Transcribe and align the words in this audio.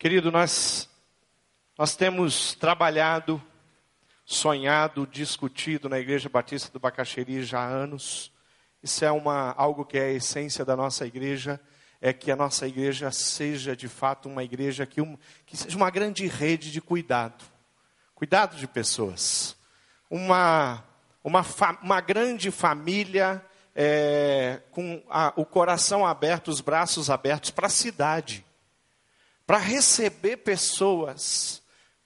Querido, 0.00 0.32
nós, 0.32 0.88
nós 1.76 1.94
temos 1.94 2.54
trabalhado, 2.54 3.38
sonhado, 4.24 5.06
discutido 5.06 5.90
na 5.90 5.98
Igreja 5.98 6.26
Batista 6.26 6.72
do 6.72 6.80
Bacaxeri 6.80 7.44
já 7.44 7.60
há 7.60 7.66
anos. 7.66 8.32
Isso 8.82 9.04
é 9.04 9.12
uma, 9.12 9.52
algo 9.58 9.84
que 9.84 9.98
é 9.98 10.04
a 10.04 10.12
essência 10.12 10.64
da 10.64 10.74
nossa 10.74 11.06
igreja, 11.06 11.60
é 12.00 12.14
que 12.14 12.30
a 12.30 12.36
nossa 12.36 12.66
igreja 12.66 13.10
seja 13.10 13.76
de 13.76 13.88
fato 13.88 14.26
uma 14.26 14.42
igreja 14.42 14.86
que, 14.86 15.02
um, 15.02 15.18
que 15.44 15.54
seja 15.54 15.76
uma 15.76 15.90
grande 15.90 16.26
rede 16.26 16.72
de 16.72 16.80
cuidado. 16.80 17.44
Cuidado 18.14 18.56
de 18.56 18.66
pessoas. 18.66 19.54
Uma, 20.08 20.82
uma, 21.22 21.42
fa, 21.42 21.78
uma 21.82 22.00
grande 22.00 22.50
família 22.50 23.44
é, 23.76 24.62
com 24.70 25.02
a, 25.10 25.34
o 25.36 25.44
coração 25.44 26.06
aberto, 26.06 26.48
os 26.48 26.62
braços 26.62 27.10
abertos 27.10 27.50
para 27.50 27.66
a 27.66 27.70
cidade 27.70 28.46
para 29.50 29.58
receber 29.58 30.36
pessoas, 30.36 31.60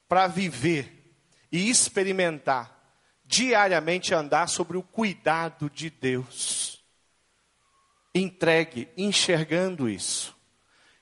para 0.09 0.27
viver 0.27 1.15
e 1.53 1.69
experimentar 1.69 2.75
diariamente 3.23 4.15
andar 4.15 4.49
sobre 4.49 4.79
o 4.79 4.83
cuidado 4.83 5.69
de 5.69 5.91
Deus. 5.91 6.83
Entregue, 8.15 8.89
enxergando 8.97 9.91
isso. 9.91 10.35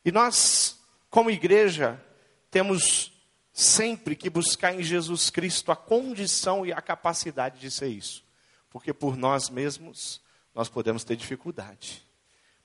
E 0.05 0.11
nós, 0.11 0.81
como 1.09 1.31
igreja, 1.31 2.05
temos 2.51 3.13
sempre 3.53 4.17
que 4.17 4.29
buscar 4.29 4.75
em 4.75 4.83
Jesus 4.83 5.31
Cristo 5.31 5.71
a 5.71 5.77
condição 5.77 6.67
e 6.67 6.73
a 6.73 6.83
capacidade 6.83 7.61
de 7.61 7.71
ser 7.71 7.87
isso. 7.87 8.25
Porque 8.69 8.93
por 8.93 9.17
nós 9.17 9.49
mesmos 9.49 10.21
nós 10.53 10.69
podemos 10.69 11.05
ter 11.05 11.15
dificuldade. 11.15 12.05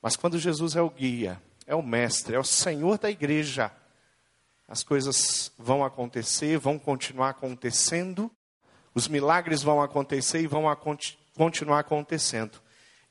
Mas 0.02 0.16
quando 0.16 0.40
Jesus 0.40 0.76
é 0.76 0.82
o 0.82 0.90
guia, 0.90 1.40
é 1.68 1.76
o 1.76 1.84
mestre, 1.84 2.36
é 2.36 2.40
o 2.40 2.44
Senhor 2.46 2.98
da 2.98 3.12
igreja. 3.12 3.70
As 4.68 4.84
coisas 4.84 5.52
vão 5.60 5.84
acontecer, 5.84 6.58
vão 6.58 6.80
continuar 6.80 7.30
acontecendo, 7.30 8.32
os 8.96 9.08
milagres 9.08 9.62
vão 9.62 9.82
acontecer 9.82 10.42
e 10.42 10.48
vão 10.48 10.64
continuar 11.36 11.80
acontecendo. 11.80 12.60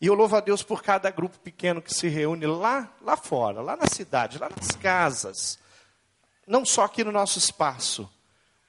E 0.01 0.07
eu 0.07 0.15
louvo 0.15 0.37
a 0.37 0.41
Deus 0.41 0.63
por 0.63 0.83
cada 0.83 1.11
grupo 1.11 1.39
pequeno 1.39 1.81
que 1.81 1.95
se 1.95 2.09
reúne 2.09 2.47
lá, 2.47 2.93
lá 3.01 3.17
fora, 3.17 3.61
lá 3.61 3.77
na 3.77 3.87
cidade, 3.87 4.39
lá 4.39 4.51
nas 4.55 4.73
casas. 4.73 5.59
Não 6.47 6.65
só 6.65 6.85
aqui 6.85 7.05
no 7.05 7.13
nosso 7.13 7.39
espaço, 7.39 8.11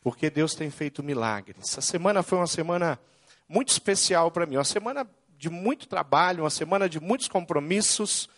porque 0.01 0.29
Deus 0.29 0.53
tem 0.55 0.69
feito 0.69 1.03
milagres. 1.03 1.69
Essa 1.69 1.81
semana 1.81 2.23
foi 2.23 2.38
uma 2.38 2.47
semana 2.47 2.99
muito 3.47 3.69
especial 3.69 4.31
para 4.31 4.45
mim, 4.45 4.57
uma 4.57 4.63
semana 4.63 5.09
de 5.38 5.49
muito 5.49 5.88
trabalho, 5.88 6.44
uma 6.44 6.49
semana 6.49 6.88
de 6.88 6.99
muitos 6.99 7.27
compromissos, 7.27 8.29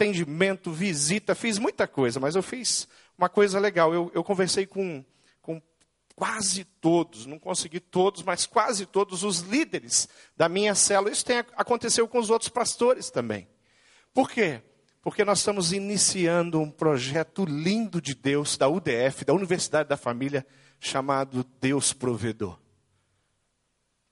atendimento, 0.00 0.72
visita, 0.72 1.34
fiz 1.34 1.58
muita 1.58 1.86
coisa, 1.86 2.18
mas 2.18 2.34
eu 2.34 2.42
fiz 2.42 2.88
uma 3.18 3.28
coisa 3.28 3.60
legal. 3.60 3.92
Eu, 3.92 4.10
eu 4.14 4.24
conversei 4.24 4.66
com, 4.66 5.04
com 5.42 5.60
quase 6.16 6.64
todos, 6.64 7.26
não 7.26 7.38
consegui 7.38 7.80
todos, 7.80 8.22
mas 8.22 8.46
quase 8.46 8.86
todos 8.86 9.22
os 9.22 9.40
líderes 9.40 10.08
da 10.34 10.48
minha 10.48 10.74
célula. 10.74 11.12
Isso 11.12 11.24
tem, 11.24 11.38
aconteceu 11.38 12.08
com 12.08 12.18
os 12.18 12.30
outros 12.30 12.48
pastores 12.48 13.10
também. 13.10 13.46
Por 14.14 14.30
quê? 14.30 14.62
Porque 15.02 15.24
nós 15.24 15.38
estamos 15.38 15.72
iniciando 15.72 16.60
um 16.60 16.70
projeto 16.70 17.44
lindo 17.44 18.00
de 18.00 18.14
Deus, 18.14 18.56
da 18.56 18.68
UDF, 18.68 19.24
da 19.24 19.34
Universidade 19.34 19.88
da 19.88 19.96
Família, 19.96 20.46
chamado 20.78 21.44
Deus 21.60 21.92
Provedor. 21.92 22.58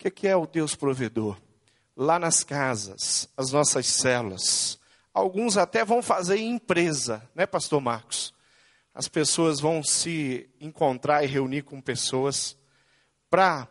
O 0.05 0.11
que 0.11 0.29
é 0.29 0.37
o 0.37 0.47
Deus 0.47 0.75
Provedor? 0.75 1.41
Lá 1.97 2.19
nas 2.19 2.45
casas, 2.45 3.29
as 3.37 3.51
nossas 3.51 3.87
células, 3.87 4.78
Alguns 5.19 5.57
até 5.57 5.85
vão 5.85 6.01
fazer 6.01 6.37
em 6.37 6.53
empresa, 6.53 7.29
né, 7.35 7.45
Pastor 7.45 7.81
Marcos? 7.81 8.33
As 8.95 9.09
pessoas 9.09 9.59
vão 9.59 9.83
se 9.83 10.49
encontrar 10.61 11.25
e 11.25 11.27
reunir 11.27 11.63
com 11.63 11.81
pessoas 11.81 12.57
para 13.29 13.67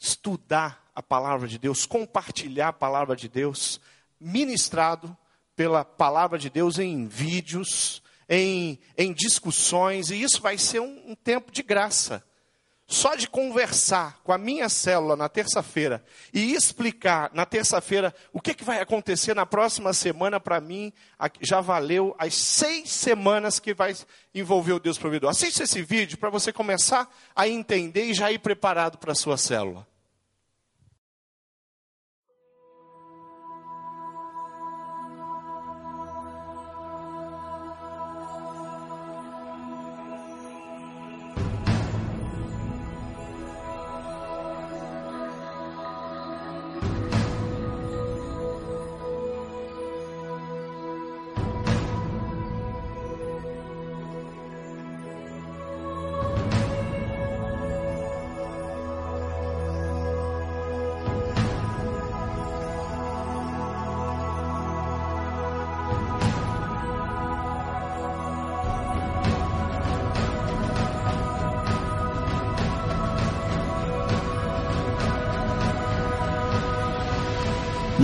estudar 0.00 0.90
a 0.92 1.00
palavra 1.00 1.46
de 1.46 1.60
Deus, 1.60 1.86
compartilhar 1.86 2.68
a 2.68 2.72
palavra 2.72 3.14
de 3.14 3.28
Deus, 3.28 3.80
ministrado 4.18 5.16
pela 5.54 5.84
palavra 5.84 6.40
de 6.40 6.50
Deus 6.50 6.80
em 6.80 7.06
vídeos, 7.06 8.02
em, 8.28 8.80
em 8.98 9.12
discussões, 9.12 10.10
e 10.10 10.20
isso 10.20 10.42
vai 10.42 10.58
ser 10.58 10.80
um, 10.80 11.10
um 11.10 11.14
tempo 11.14 11.52
de 11.52 11.62
graça. 11.62 12.20
Só 12.86 13.14
de 13.14 13.26
conversar 13.26 14.20
com 14.22 14.30
a 14.30 14.36
minha 14.36 14.68
célula 14.68 15.16
na 15.16 15.26
terça-feira 15.28 16.04
e 16.34 16.52
explicar 16.52 17.30
na 17.32 17.46
terça-feira 17.46 18.14
o 18.30 18.40
que, 18.40 18.52
que 18.52 18.62
vai 18.62 18.78
acontecer 18.78 19.34
na 19.34 19.46
próxima 19.46 19.94
semana, 19.94 20.38
para 20.38 20.60
mim, 20.60 20.92
já 21.40 21.62
valeu 21.62 22.14
as 22.18 22.34
seis 22.34 22.90
semanas 22.90 23.58
que 23.58 23.72
vai 23.72 23.96
envolver 24.34 24.74
o 24.74 24.80
Deus 24.80 24.98
Provedor. 24.98 25.30
Assista 25.30 25.62
esse 25.62 25.82
vídeo 25.82 26.18
para 26.18 26.28
você 26.28 26.52
começar 26.52 27.08
a 27.34 27.48
entender 27.48 28.04
e 28.04 28.14
já 28.14 28.30
ir 28.30 28.38
preparado 28.38 28.98
para 28.98 29.12
a 29.12 29.16
sua 29.16 29.38
célula. 29.38 29.86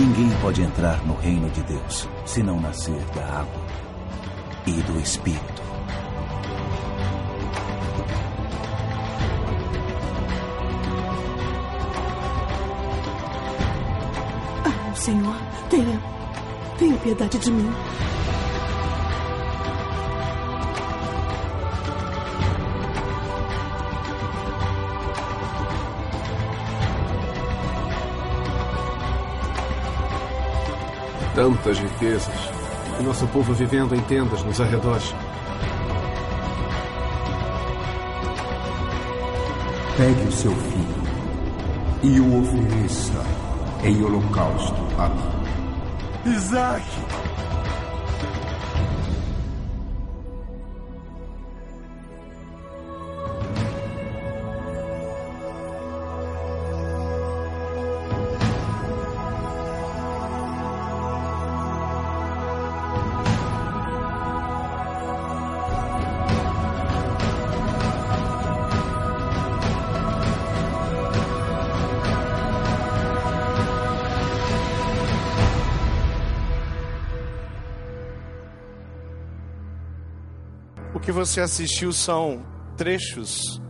Ninguém 0.01 0.31
pode 0.41 0.63
entrar 0.63 1.05
no 1.05 1.13
reino 1.13 1.47
de 1.51 1.61
Deus 1.61 2.09
se 2.25 2.41
não 2.41 2.59
nascer 2.59 2.99
da 3.13 3.23
água 3.23 3.61
e 4.65 4.71
do 4.71 4.99
Espírito. 4.99 5.61
Ah, 14.65 14.95
Senhor, 14.95 15.35
tenha, 15.69 16.01
tenha 16.79 16.97
piedade 16.97 17.37
de 17.37 17.51
mim. 17.51 17.71
Tantas 31.41 31.79
riquezas. 31.79 32.51
E 32.99 33.03
nosso 33.03 33.25
povo 33.29 33.51
vivendo 33.51 33.95
em 33.95 34.01
tendas 34.01 34.43
nos 34.43 34.61
arredores. 34.61 35.11
Pegue 39.97 40.27
o 40.27 40.31
seu 40.31 40.51
filho 40.51 41.03
e 42.03 42.19
o 42.19 42.41
ofereça 42.41 43.23
em 43.83 44.03
holocausto 44.03 44.75
a 44.99 45.09
mim. 45.09 46.35
Isaac! 46.35 46.85
Que 81.11 81.15
você 81.15 81.41
assistiu 81.41 81.91
são 81.91 82.41
trechos 82.77 83.61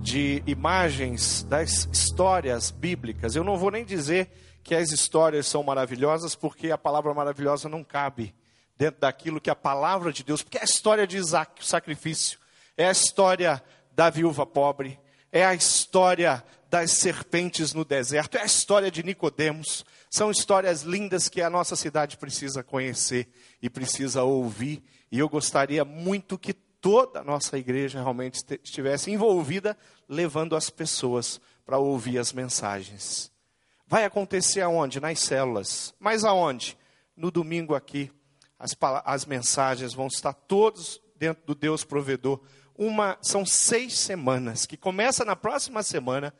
de 0.00 0.44
imagens 0.46 1.42
das 1.42 1.88
histórias 1.92 2.70
bíblicas. 2.70 3.34
Eu 3.34 3.42
não 3.42 3.56
vou 3.56 3.72
nem 3.72 3.84
dizer 3.84 4.30
que 4.62 4.76
as 4.76 4.92
histórias 4.92 5.48
são 5.48 5.64
maravilhosas, 5.64 6.36
porque 6.36 6.70
a 6.70 6.78
palavra 6.78 7.12
maravilhosa 7.12 7.68
não 7.68 7.82
cabe 7.82 8.32
dentro 8.76 9.00
daquilo 9.00 9.40
que 9.40 9.50
a 9.50 9.56
palavra 9.56 10.12
de 10.12 10.22
Deus, 10.22 10.40
porque 10.40 10.56
é 10.56 10.60
a 10.60 10.64
história 10.64 11.04
de 11.04 11.16
Isaac, 11.16 11.60
o 11.60 11.64
sacrifício, 11.64 12.38
é 12.76 12.86
a 12.86 12.92
história 12.92 13.60
da 13.90 14.08
viúva 14.08 14.46
pobre, 14.46 15.00
é 15.32 15.44
a 15.44 15.56
história 15.56 16.44
das 16.70 16.92
serpentes 16.92 17.74
no 17.74 17.84
deserto, 17.84 18.36
é 18.36 18.42
a 18.42 18.46
história 18.46 18.88
de 18.88 19.02
Nicodemos. 19.02 19.84
São 20.08 20.30
histórias 20.30 20.82
lindas 20.82 21.28
que 21.28 21.42
a 21.42 21.50
nossa 21.50 21.74
cidade 21.74 22.16
precisa 22.16 22.62
conhecer 22.62 23.26
e 23.60 23.68
precisa 23.68 24.22
ouvir. 24.22 24.80
E 25.10 25.18
eu 25.18 25.28
gostaria 25.28 25.84
muito 25.84 26.38
que 26.38 26.54
toda 26.88 27.20
a 27.20 27.24
nossa 27.24 27.58
igreja 27.58 27.98
realmente 27.98 28.42
estivesse 28.64 29.10
envolvida, 29.10 29.76
levando 30.08 30.56
as 30.56 30.70
pessoas 30.70 31.38
para 31.66 31.76
ouvir 31.76 32.18
as 32.18 32.32
mensagens. 32.32 33.30
Vai 33.86 34.06
acontecer 34.06 34.62
aonde? 34.62 34.98
Nas 34.98 35.18
células. 35.18 35.94
Mas 36.00 36.24
aonde? 36.24 36.78
No 37.14 37.30
domingo 37.30 37.74
aqui, 37.74 38.10
as, 38.58 38.74
as 39.04 39.26
mensagens 39.26 39.92
vão 39.92 40.06
estar 40.06 40.32
todos 40.32 40.98
dentro 41.14 41.44
do 41.44 41.54
Deus 41.54 41.84
provedor. 41.84 42.40
Uma, 42.74 43.18
são 43.20 43.44
seis 43.44 43.98
semanas, 43.98 44.64
que 44.64 44.78
começa 44.78 45.26
na 45.26 45.36
próxima 45.36 45.82
semana, 45.82 46.32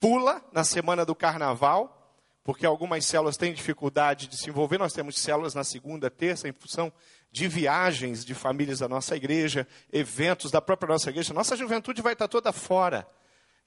pula 0.00 0.44
na 0.50 0.64
semana 0.64 1.04
do 1.04 1.14
carnaval, 1.14 2.16
porque 2.42 2.66
algumas 2.66 3.06
células 3.06 3.36
têm 3.36 3.54
dificuldade 3.54 4.26
de 4.26 4.38
se 4.38 4.50
envolver. 4.50 4.78
Nós 4.78 4.92
temos 4.92 5.16
células 5.20 5.54
na 5.54 5.62
segunda, 5.62 6.10
terça, 6.10 6.48
em 6.48 6.52
função 6.52 6.92
de 7.30 7.46
viagens 7.46 8.24
de 8.24 8.34
famílias 8.34 8.78
da 8.78 8.88
nossa 8.88 9.16
igreja, 9.16 9.66
eventos 9.92 10.50
da 10.50 10.60
própria 10.60 10.92
nossa 10.92 11.10
igreja. 11.10 11.34
Nossa 11.34 11.56
juventude 11.56 12.02
vai 12.02 12.14
estar 12.14 12.28
toda 12.28 12.52
fora. 12.52 13.06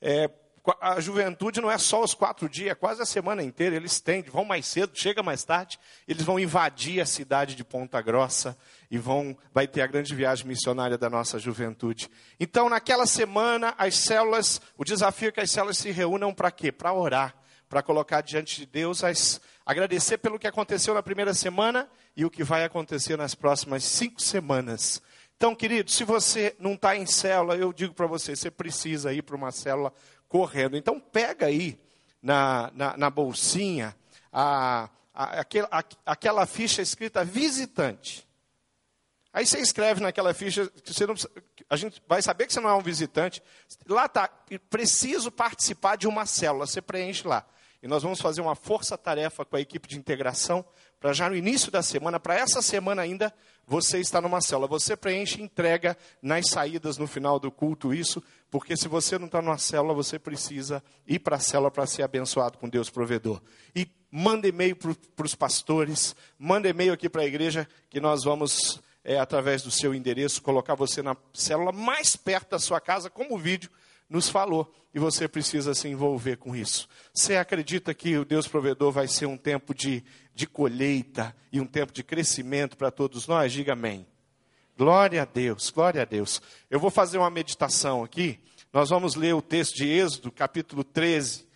É, 0.01 0.29
a 0.79 0.99
juventude 0.99 1.59
não 1.59 1.71
é 1.71 1.77
só 1.77 2.03
os 2.03 2.13
quatro 2.13 2.47
dias, 2.47 2.71
é 2.71 2.75
quase 2.75 3.01
a 3.01 3.05
semana 3.05 3.43
inteira. 3.43 3.75
Eles 3.75 3.99
têm, 3.99 4.21
vão 4.23 4.45
mais 4.45 4.65
cedo, 4.65 4.91
chega 4.93 5.23
mais 5.23 5.43
tarde, 5.43 5.79
eles 6.07 6.23
vão 6.23 6.39
invadir 6.39 7.01
a 7.01 7.05
cidade 7.05 7.55
de 7.55 7.63
Ponta 7.63 8.01
Grossa 8.01 8.57
e 8.89 8.97
vão, 8.97 9.35
vai 9.53 9.67
ter 9.67 9.81
a 9.81 9.87
grande 9.87 10.13
viagem 10.13 10.47
missionária 10.47 10.97
da 10.97 11.09
nossa 11.09 11.39
juventude. 11.39 12.09
Então, 12.39 12.69
naquela 12.69 13.05
semana, 13.05 13.73
as 13.77 13.95
células, 13.95 14.61
o 14.77 14.83
desafio 14.83 15.29
é 15.29 15.31
que 15.31 15.41
as 15.41 15.51
células 15.51 15.77
se 15.77 15.91
reúnam 15.91 16.33
para 16.33 16.51
quê? 16.51 16.71
Para 16.71 16.93
orar 16.93 17.41
para 17.71 17.81
colocar 17.81 18.19
diante 18.19 18.57
de 18.57 18.65
Deus, 18.65 19.01
as, 19.01 19.39
agradecer 19.65 20.17
pelo 20.17 20.39
que 20.39 20.47
aconteceu 20.47 20.93
na 20.93 21.03
primeira 21.03 21.33
semana 21.33 21.89
e 22.15 22.25
o 22.25 22.29
que 22.29 22.43
vai 22.43 22.63
acontecer 22.63 23.17
nas 23.17 23.35
próximas 23.35 23.83
cinco 23.83 24.21
semanas. 24.21 25.01
Então, 25.37 25.55
querido, 25.55 25.89
se 25.89 26.03
você 26.03 26.55
não 26.59 26.73
está 26.73 26.95
em 26.95 27.05
célula, 27.05 27.55
eu 27.55 27.73
digo 27.73 27.93
para 27.93 28.05
você, 28.05 28.35
você 28.35 28.51
precisa 28.51 29.11
ir 29.13 29.23
para 29.23 29.35
uma 29.35 29.51
célula 29.51 29.91
correndo. 30.27 30.77
Então, 30.77 30.99
pega 30.99 31.47
aí 31.47 31.79
na, 32.21 32.71
na, 32.75 32.95
na 32.95 33.09
bolsinha 33.09 33.95
a, 34.31 34.89
a, 35.13 35.39
aquela, 35.39 35.67
a, 35.71 35.83
aquela 36.05 36.45
ficha 36.45 36.81
escrita 36.81 37.25
visitante. 37.25 38.27
Aí 39.33 39.45
você 39.45 39.59
escreve 39.59 40.01
naquela 40.01 40.33
ficha, 40.33 40.69
você 40.85 41.07
não, 41.07 41.15
a 41.69 41.75
gente 41.75 42.01
vai 42.07 42.21
saber 42.21 42.45
que 42.45 42.53
você 42.53 42.59
não 42.59 42.69
é 42.69 42.75
um 42.75 42.81
visitante. 42.81 43.41
Lá 43.87 44.05
está, 44.05 44.29
preciso 44.69 45.31
participar 45.31 45.95
de 45.95 46.07
uma 46.07 46.25
célula, 46.25 46.67
você 46.67 46.81
preenche 46.81 47.27
lá. 47.27 47.45
E 47.81 47.87
nós 47.87 48.03
vamos 48.03 48.21
fazer 48.21 48.41
uma 48.41 48.55
força-tarefa 48.55 49.43
com 49.43 49.55
a 49.55 49.61
equipe 49.61 49.87
de 49.87 49.97
integração 49.97 50.63
para 50.99 51.13
já 51.13 51.27
no 51.27 51.35
início 51.35 51.71
da 51.71 51.81
semana, 51.81 52.19
para 52.19 52.35
essa 52.35 52.61
semana 52.61 53.01
ainda, 53.01 53.33
você 53.65 53.99
está 53.99 54.21
numa 54.21 54.39
célula. 54.39 54.67
Você 54.67 54.95
preenche 54.95 55.39
e 55.39 55.43
entrega 55.43 55.97
nas 56.21 56.47
saídas 56.47 56.95
no 56.99 57.07
final 57.07 57.39
do 57.39 57.51
culto 57.51 57.91
isso, 57.91 58.21
porque 58.51 58.77
se 58.77 58.87
você 58.87 59.17
não 59.17 59.25
está 59.25 59.41
numa 59.41 59.57
célula, 59.57 59.95
você 59.95 60.19
precisa 60.19 60.83
ir 61.07 61.17
para 61.17 61.37
a 61.37 61.39
célula 61.39 61.71
para 61.71 61.87
ser 61.87 62.03
abençoado 62.03 62.59
com 62.59 62.69
Deus 62.69 62.87
provedor. 62.91 63.41
E 63.75 63.87
manda 64.11 64.47
e-mail 64.47 64.75
para 64.75 65.25
os 65.25 65.33
pastores, 65.33 66.15
manda 66.37 66.69
e-mail 66.69 66.93
aqui 66.93 67.09
para 67.09 67.23
a 67.23 67.25
igreja, 67.25 67.67
que 67.89 67.99
nós 67.99 68.23
vamos, 68.23 68.79
é, 69.03 69.17
através 69.17 69.63
do 69.63 69.71
seu 69.71 69.95
endereço, 69.95 70.39
colocar 70.43 70.75
você 70.75 71.01
na 71.01 71.17
célula 71.33 71.71
mais 71.71 72.15
perto 72.15 72.51
da 72.51 72.59
sua 72.59 72.79
casa, 72.79 73.09
como 73.09 73.33
o 73.33 73.39
vídeo 73.39 73.71
nos 74.11 74.27
falou 74.27 74.69
e 74.93 74.99
você 74.99 75.25
precisa 75.25 75.73
se 75.73 75.87
envolver 75.87 76.35
com 76.35 76.53
isso. 76.53 76.87
Você 77.13 77.37
acredita 77.37 77.93
que 77.93 78.17
o 78.17 78.25
Deus 78.25 78.45
provedor 78.45 78.91
vai 78.91 79.07
ser 79.07 79.25
um 79.25 79.37
tempo 79.37 79.73
de, 79.73 80.03
de 80.35 80.45
colheita 80.45 81.33
e 81.49 81.61
um 81.61 81.65
tempo 81.65 81.93
de 81.93 82.03
crescimento 82.03 82.75
para 82.75 82.91
todos 82.91 83.25
nós? 83.25 83.53
Diga 83.53 83.71
amém. 83.71 84.05
Glória 84.77 85.21
a 85.21 85.25
Deus, 85.25 85.69
glória 85.69 86.01
a 86.01 86.05
Deus. 86.05 86.41
Eu 86.69 86.77
vou 86.77 86.91
fazer 86.91 87.19
uma 87.19 87.29
meditação 87.29 88.03
aqui. 88.03 88.37
Nós 88.73 88.89
vamos 88.89 89.15
ler 89.15 89.33
o 89.33 89.41
texto 89.41 89.77
de 89.77 89.87
Êxodo, 89.87 90.29
capítulo 90.29 90.83
13, 90.83 91.47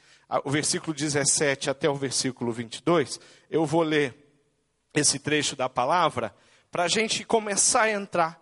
o 0.46 0.50
versículo 0.50 0.94
17 0.94 1.70
até 1.70 1.90
o 1.90 1.96
versículo 1.96 2.54
22. 2.54 3.20
Eu 3.50 3.66
vou 3.66 3.84
ler 3.84 4.16
esse 4.94 5.20
trecho 5.20 5.58
da 5.58 5.68
palavra 5.68 6.34
para 6.72 6.84
a 6.84 6.88
gente 6.88 7.26
começar 7.26 7.84
a 7.84 7.92
entrar 7.92 8.42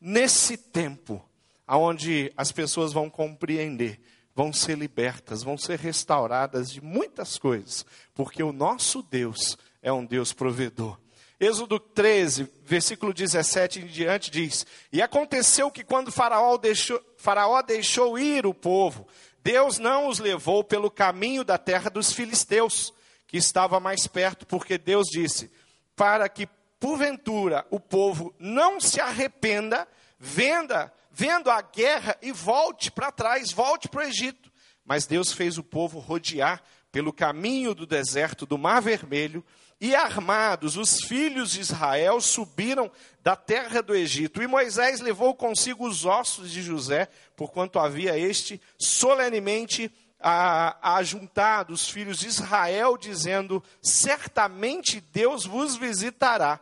nesse 0.00 0.56
tempo 0.56 1.24
aonde 1.66 2.32
as 2.36 2.52
pessoas 2.52 2.92
vão 2.92 3.08
compreender, 3.08 4.00
vão 4.34 4.52
ser 4.52 4.76
libertas, 4.76 5.42
vão 5.42 5.56
ser 5.56 5.78
restauradas 5.78 6.70
de 6.70 6.82
muitas 6.82 7.38
coisas, 7.38 7.84
porque 8.14 8.42
o 8.42 8.52
nosso 8.52 9.02
Deus 9.02 9.56
é 9.82 9.92
um 9.92 10.04
Deus 10.04 10.32
provedor. 10.32 10.98
Êxodo 11.38 11.80
13, 11.80 12.48
versículo 12.64 13.12
17 13.12 13.80
em 13.80 13.86
diante 13.86 14.30
diz: 14.30 14.64
E 14.92 15.02
aconteceu 15.02 15.72
que 15.72 15.82
quando 15.82 16.12
Faraó 16.12 16.56
deixou, 16.56 17.02
Faraó 17.16 17.60
deixou 17.62 18.16
ir 18.16 18.46
o 18.46 18.54
povo, 18.54 19.08
Deus 19.42 19.78
não 19.78 20.06
os 20.06 20.20
levou 20.20 20.62
pelo 20.62 20.88
caminho 20.88 21.42
da 21.42 21.58
terra 21.58 21.90
dos 21.90 22.12
filisteus, 22.12 22.94
que 23.26 23.36
estava 23.36 23.80
mais 23.80 24.06
perto, 24.06 24.46
porque 24.46 24.78
Deus 24.78 25.08
disse: 25.08 25.50
Para 25.96 26.28
que 26.28 26.48
porventura 26.78 27.66
o 27.70 27.80
povo 27.80 28.32
não 28.38 28.80
se 28.80 29.00
arrependa, 29.00 29.88
venda 30.20 30.92
vendo 31.12 31.50
a 31.50 31.60
guerra 31.60 32.16
e 32.22 32.32
volte 32.32 32.90
para 32.90 33.12
trás, 33.12 33.52
volte 33.52 33.88
para 33.88 34.04
o 34.04 34.08
Egito. 34.08 34.50
Mas 34.84 35.06
Deus 35.06 35.32
fez 35.32 35.58
o 35.58 35.62
povo 35.62 35.98
rodear 35.98 36.62
pelo 36.90 37.12
caminho 37.12 37.74
do 37.74 37.86
deserto 37.86 38.44
do 38.44 38.58
Mar 38.58 38.80
Vermelho, 38.80 39.44
e 39.80 39.96
armados, 39.96 40.76
os 40.76 41.00
filhos 41.00 41.50
de 41.50 41.60
Israel 41.60 42.20
subiram 42.20 42.88
da 43.20 43.34
terra 43.34 43.82
do 43.82 43.92
Egito. 43.92 44.40
E 44.40 44.46
Moisés 44.46 45.00
levou 45.00 45.34
consigo 45.34 45.88
os 45.88 46.04
ossos 46.04 46.52
de 46.52 46.62
José, 46.62 47.08
porquanto 47.34 47.80
havia 47.80 48.16
este 48.16 48.62
solenemente 48.78 49.92
ajuntado 50.20 51.72
os 51.72 51.88
filhos 51.88 52.20
de 52.20 52.28
Israel, 52.28 52.96
dizendo: 52.96 53.60
Certamente 53.82 55.00
Deus 55.00 55.44
vos 55.44 55.74
visitará. 55.74 56.60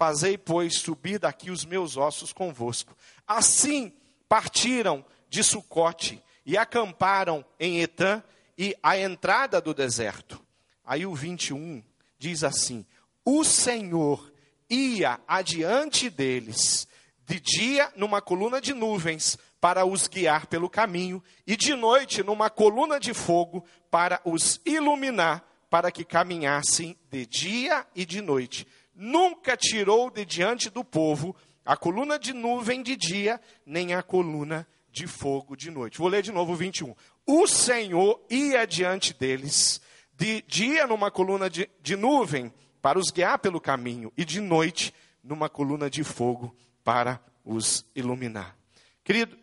Fazei, 0.00 0.38
pois, 0.38 0.76
subir 0.76 1.18
daqui 1.18 1.50
os 1.50 1.62
meus 1.62 1.98
ossos 1.98 2.32
convosco. 2.32 2.96
Assim 3.26 3.92
partiram 4.26 5.04
de 5.28 5.44
Sucote 5.44 6.22
e 6.46 6.56
acamparam 6.56 7.44
em 7.58 7.82
Etã 7.82 8.22
e 8.56 8.74
à 8.82 8.96
entrada 8.96 9.60
do 9.60 9.74
deserto. 9.74 10.42
Aí 10.86 11.04
o 11.04 11.14
21 11.14 11.84
diz 12.18 12.42
assim: 12.42 12.86
O 13.22 13.44
Senhor 13.44 14.32
ia 14.70 15.20
adiante 15.28 16.08
deles, 16.08 16.88
de 17.26 17.38
dia 17.38 17.92
numa 17.94 18.22
coluna 18.22 18.58
de 18.58 18.72
nuvens, 18.72 19.36
para 19.60 19.84
os 19.84 20.08
guiar 20.08 20.46
pelo 20.46 20.70
caminho, 20.70 21.22
e 21.46 21.58
de 21.58 21.74
noite 21.74 22.22
numa 22.22 22.48
coluna 22.48 22.98
de 22.98 23.12
fogo, 23.12 23.66
para 23.90 24.18
os 24.24 24.62
iluminar, 24.64 25.44
para 25.68 25.92
que 25.92 26.06
caminhassem 26.06 26.96
de 27.10 27.26
dia 27.26 27.86
e 27.94 28.06
de 28.06 28.22
noite. 28.22 28.66
Nunca 29.02 29.56
tirou 29.56 30.10
de 30.10 30.26
diante 30.26 30.68
do 30.68 30.84
povo 30.84 31.34
a 31.64 31.74
coluna 31.74 32.18
de 32.18 32.34
nuvem 32.34 32.82
de 32.82 32.98
dia, 32.98 33.40
nem 33.64 33.94
a 33.94 34.02
coluna 34.02 34.68
de 34.92 35.06
fogo 35.06 35.56
de 35.56 35.70
noite. 35.70 35.96
Vou 35.96 36.06
ler 36.06 36.22
de 36.22 36.30
novo 36.30 36.52
o 36.52 36.54
21. 36.54 36.94
O 37.26 37.46
Senhor 37.46 38.20
ia 38.28 38.66
diante 38.66 39.14
deles, 39.14 39.80
de 40.12 40.42
dia 40.42 40.86
numa 40.86 41.10
coluna 41.10 41.48
de, 41.48 41.66
de 41.80 41.96
nuvem, 41.96 42.52
para 42.82 42.98
os 42.98 43.10
guiar 43.10 43.38
pelo 43.38 43.58
caminho, 43.58 44.12
e 44.18 44.24
de 44.24 44.38
noite 44.38 44.92
numa 45.24 45.48
coluna 45.48 45.88
de 45.88 46.04
fogo, 46.04 46.54
para 46.84 47.18
os 47.42 47.86
iluminar. 47.96 48.54
Querido, 49.02 49.34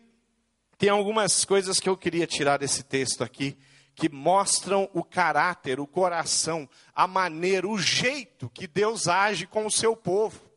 tem 0.76 0.88
algumas 0.88 1.44
coisas 1.44 1.80
que 1.80 1.88
eu 1.88 1.96
queria 1.96 2.28
tirar 2.28 2.58
desse 2.58 2.84
texto 2.84 3.24
aqui, 3.24 3.58
que 3.98 4.08
mostram 4.08 4.88
o 4.94 5.02
caráter, 5.02 5.80
o 5.80 5.86
coração, 5.86 6.68
a 6.94 7.08
maneira, 7.08 7.66
o 7.66 7.76
jeito 7.76 8.48
que 8.48 8.68
Deus 8.68 9.08
age 9.08 9.44
com 9.44 9.66
o 9.66 9.70
seu 9.70 9.96
povo 9.96 10.48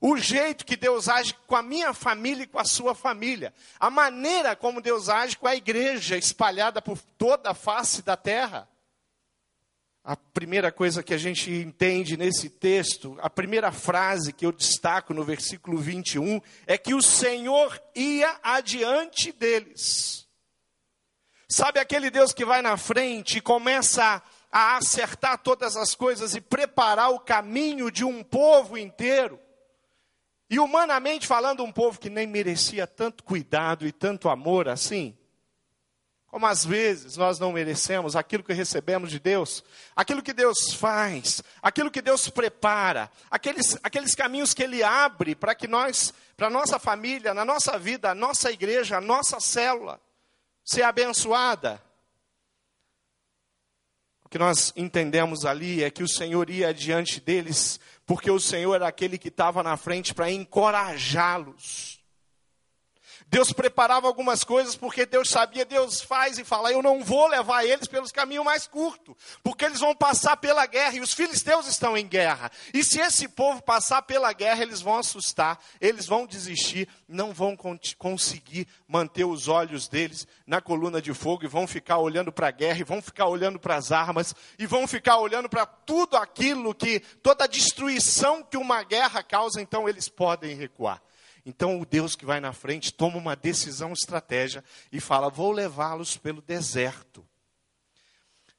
o 0.00 0.16
jeito 0.16 0.64
que 0.64 0.76
Deus 0.76 1.08
age 1.08 1.34
com 1.46 1.54
a 1.54 1.62
minha 1.62 1.92
família 1.92 2.44
e 2.44 2.46
com 2.46 2.58
a 2.58 2.64
sua 2.64 2.94
família, 2.94 3.52
a 3.78 3.90
maneira 3.90 4.56
como 4.56 4.80
Deus 4.80 5.10
age 5.10 5.36
com 5.36 5.46
a 5.46 5.54
igreja 5.54 6.16
espalhada 6.16 6.80
por 6.80 6.98
toda 7.18 7.50
a 7.50 7.54
face 7.54 8.00
da 8.00 8.16
terra. 8.16 8.66
A 10.02 10.16
primeira 10.16 10.72
coisa 10.72 11.02
que 11.02 11.12
a 11.12 11.18
gente 11.18 11.52
entende 11.52 12.16
nesse 12.16 12.48
texto, 12.48 13.18
a 13.20 13.28
primeira 13.28 13.70
frase 13.70 14.32
que 14.32 14.46
eu 14.46 14.52
destaco 14.52 15.12
no 15.12 15.22
versículo 15.22 15.76
21, 15.76 16.40
é 16.66 16.78
que 16.78 16.94
o 16.94 17.02
Senhor 17.02 17.78
ia 17.94 18.40
adiante 18.42 19.30
deles. 19.30 20.26
Sabe 21.50 21.80
aquele 21.80 22.10
Deus 22.10 22.32
que 22.32 22.44
vai 22.44 22.62
na 22.62 22.76
frente 22.76 23.38
e 23.38 23.40
começa 23.40 24.22
a 24.52 24.76
acertar 24.76 25.36
todas 25.38 25.76
as 25.76 25.96
coisas 25.96 26.36
e 26.36 26.40
preparar 26.40 27.10
o 27.10 27.18
caminho 27.18 27.90
de 27.90 28.04
um 28.04 28.22
povo 28.22 28.78
inteiro? 28.78 29.36
E 30.48 30.60
humanamente 30.60 31.26
falando, 31.26 31.64
um 31.64 31.72
povo 31.72 31.98
que 31.98 32.08
nem 32.08 32.24
merecia 32.24 32.86
tanto 32.86 33.24
cuidado 33.24 33.84
e 33.84 33.90
tanto 33.90 34.28
amor 34.28 34.68
assim, 34.68 35.18
como 36.28 36.46
às 36.46 36.64
vezes 36.64 37.16
nós 37.16 37.40
não 37.40 37.50
merecemos 37.50 38.14
aquilo 38.14 38.44
que 38.44 38.52
recebemos 38.52 39.10
de 39.10 39.18
Deus, 39.18 39.64
aquilo 39.96 40.22
que 40.22 40.32
Deus 40.32 40.72
faz, 40.72 41.42
aquilo 41.60 41.90
que 41.90 42.00
Deus 42.00 42.28
prepara, 42.28 43.10
aqueles, 43.28 43.76
aqueles 43.82 44.14
caminhos 44.14 44.54
que 44.54 44.62
Ele 44.62 44.84
abre 44.84 45.34
para 45.34 45.56
que 45.56 45.66
nós, 45.66 46.14
para 46.36 46.46
a 46.46 46.50
nossa 46.50 46.78
família, 46.78 47.34
na 47.34 47.44
nossa 47.44 47.76
vida, 47.76 48.12
a 48.12 48.14
nossa 48.14 48.52
igreja, 48.52 48.98
a 48.98 49.00
nossa 49.00 49.40
célula, 49.40 50.00
ser 50.64 50.82
abençoada. 50.82 51.82
O 54.24 54.28
que 54.28 54.38
nós 54.38 54.72
entendemos 54.76 55.44
ali 55.44 55.82
é 55.82 55.90
que 55.90 56.02
o 56.02 56.08
Senhor 56.08 56.48
ia 56.50 56.72
diante 56.72 57.20
deles, 57.20 57.78
porque 58.06 58.30
o 58.30 58.40
Senhor 58.40 58.74
era 58.74 58.88
aquele 58.88 59.18
que 59.18 59.28
estava 59.28 59.62
na 59.62 59.76
frente 59.76 60.14
para 60.14 60.30
encorajá-los. 60.30 61.99
Deus 63.30 63.52
preparava 63.52 64.08
algumas 64.08 64.42
coisas 64.42 64.74
porque 64.74 65.06
Deus 65.06 65.30
sabia, 65.30 65.64
Deus 65.64 66.00
faz 66.00 66.36
e 66.36 66.44
fala: 66.44 66.72
Eu 66.72 66.82
não 66.82 67.04
vou 67.04 67.28
levar 67.28 67.64
eles 67.64 67.86
pelos 67.86 68.10
caminhos 68.10 68.44
mais 68.44 68.66
curtos, 68.66 69.14
porque 69.40 69.64
eles 69.64 69.78
vão 69.78 69.94
passar 69.94 70.36
pela 70.36 70.66
guerra 70.66 70.96
e 70.96 71.00
os 71.00 71.14
filisteus 71.14 71.68
estão 71.68 71.96
em 71.96 72.08
guerra. 72.08 72.50
E 72.74 72.82
se 72.82 72.98
esse 72.98 73.28
povo 73.28 73.62
passar 73.62 74.02
pela 74.02 74.32
guerra, 74.32 74.62
eles 74.62 74.80
vão 74.80 74.98
assustar, 74.98 75.60
eles 75.80 76.06
vão 76.06 76.26
desistir, 76.26 76.88
não 77.08 77.32
vão 77.32 77.56
conseguir 77.96 78.66
manter 78.88 79.24
os 79.24 79.46
olhos 79.46 79.86
deles 79.86 80.26
na 80.44 80.60
coluna 80.60 81.00
de 81.00 81.14
fogo 81.14 81.44
e 81.44 81.48
vão 81.48 81.68
ficar 81.68 81.98
olhando 81.98 82.32
para 82.32 82.48
a 82.48 82.52
guerra, 82.52 82.80
e 82.80 82.84
vão 82.84 83.00
ficar 83.00 83.26
olhando 83.26 83.60
para 83.60 83.76
as 83.76 83.92
armas, 83.92 84.34
e 84.58 84.66
vão 84.66 84.88
ficar 84.88 85.18
olhando 85.18 85.48
para 85.48 85.64
tudo 85.64 86.16
aquilo 86.16 86.74
que, 86.74 86.98
toda 87.22 87.44
a 87.44 87.46
destruição 87.46 88.42
que 88.42 88.56
uma 88.56 88.82
guerra 88.82 89.22
causa, 89.22 89.62
então 89.62 89.88
eles 89.88 90.08
podem 90.08 90.56
recuar. 90.56 91.00
Então 91.44 91.80
o 91.80 91.86
Deus 91.86 92.14
que 92.14 92.26
vai 92.26 92.40
na 92.40 92.52
frente 92.52 92.92
toma 92.92 93.16
uma 93.16 93.34
decisão 93.34 93.92
estratégia 93.92 94.64
e 94.92 95.00
fala: 95.00 95.30
vou 95.30 95.52
levá-los 95.52 96.16
pelo 96.16 96.42
deserto. 96.42 97.26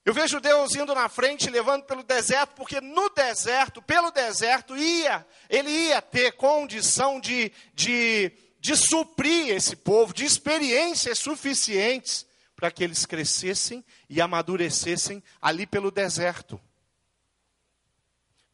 Eu 0.03 0.13
vejo 0.15 0.39
Deus 0.39 0.73
indo 0.73 0.95
na 0.95 1.07
frente, 1.07 1.50
levando 1.50 1.83
pelo 1.83 2.01
deserto, 2.01 2.55
porque 2.55 2.81
no 2.81 3.09
deserto, 3.09 3.83
pelo 3.83 4.09
deserto, 4.09 4.75
ia, 4.75 5.25
ele 5.47 5.69
ia 5.69 6.01
ter 6.01 6.31
condição 6.31 7.19
de, 7.19 7.51
de, 7.75 8.31
de 8.59 8.75
suprir 8.75 9.50
esse 9.50 9.75
povo, 9.75 10.11
de 10.11 10.25
experiências 10.25 11.19
suficientes 11.19 12.25
para 12.55 12.71
que 12.71 12.83
eles 12.83 13.05
crescessem 13.05 13.85
e 14.09 14.19
amadurecessem 14.19 15.23
ali 15.39 15.67
pelo 15.67 15.91
deserto. 15.91 16.59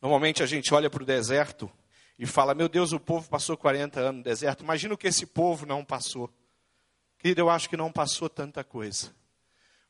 Normalmente 0.02 0.44
a 0.44 0.46
gente 0.46 0.74
olha 0.74 0.90
para 0.90 1.04
o 1.04 1.06
deserto 1.06 1.72
e 2.18 2.26
fala: 2.26 2.54
Meu 2.54 2.68
Deus, 2.68 2.92
o 2.92 3.00
povo 3.00 3.30
passou 3.30 3.56
40 3.56 4.00
anos 4.00 4.18
no 4.18 4.24
deserto. 4.24 4.64
Imagina 4.64 4.94
o 4.94 4.98
que 4.98 5.08
esse 5.08 5.26
povo 5.26 5.66
não 5.66 5.86
passou. 5.86 6.32
Querido, 7.20 7.42
eu 7.42 7.50
acho 7.50 7.70
que 7.70 7.78
não 7.78 7.92
passou 7.92 8.30
tanta 8.30 8.64
coisa. 8.64 9.16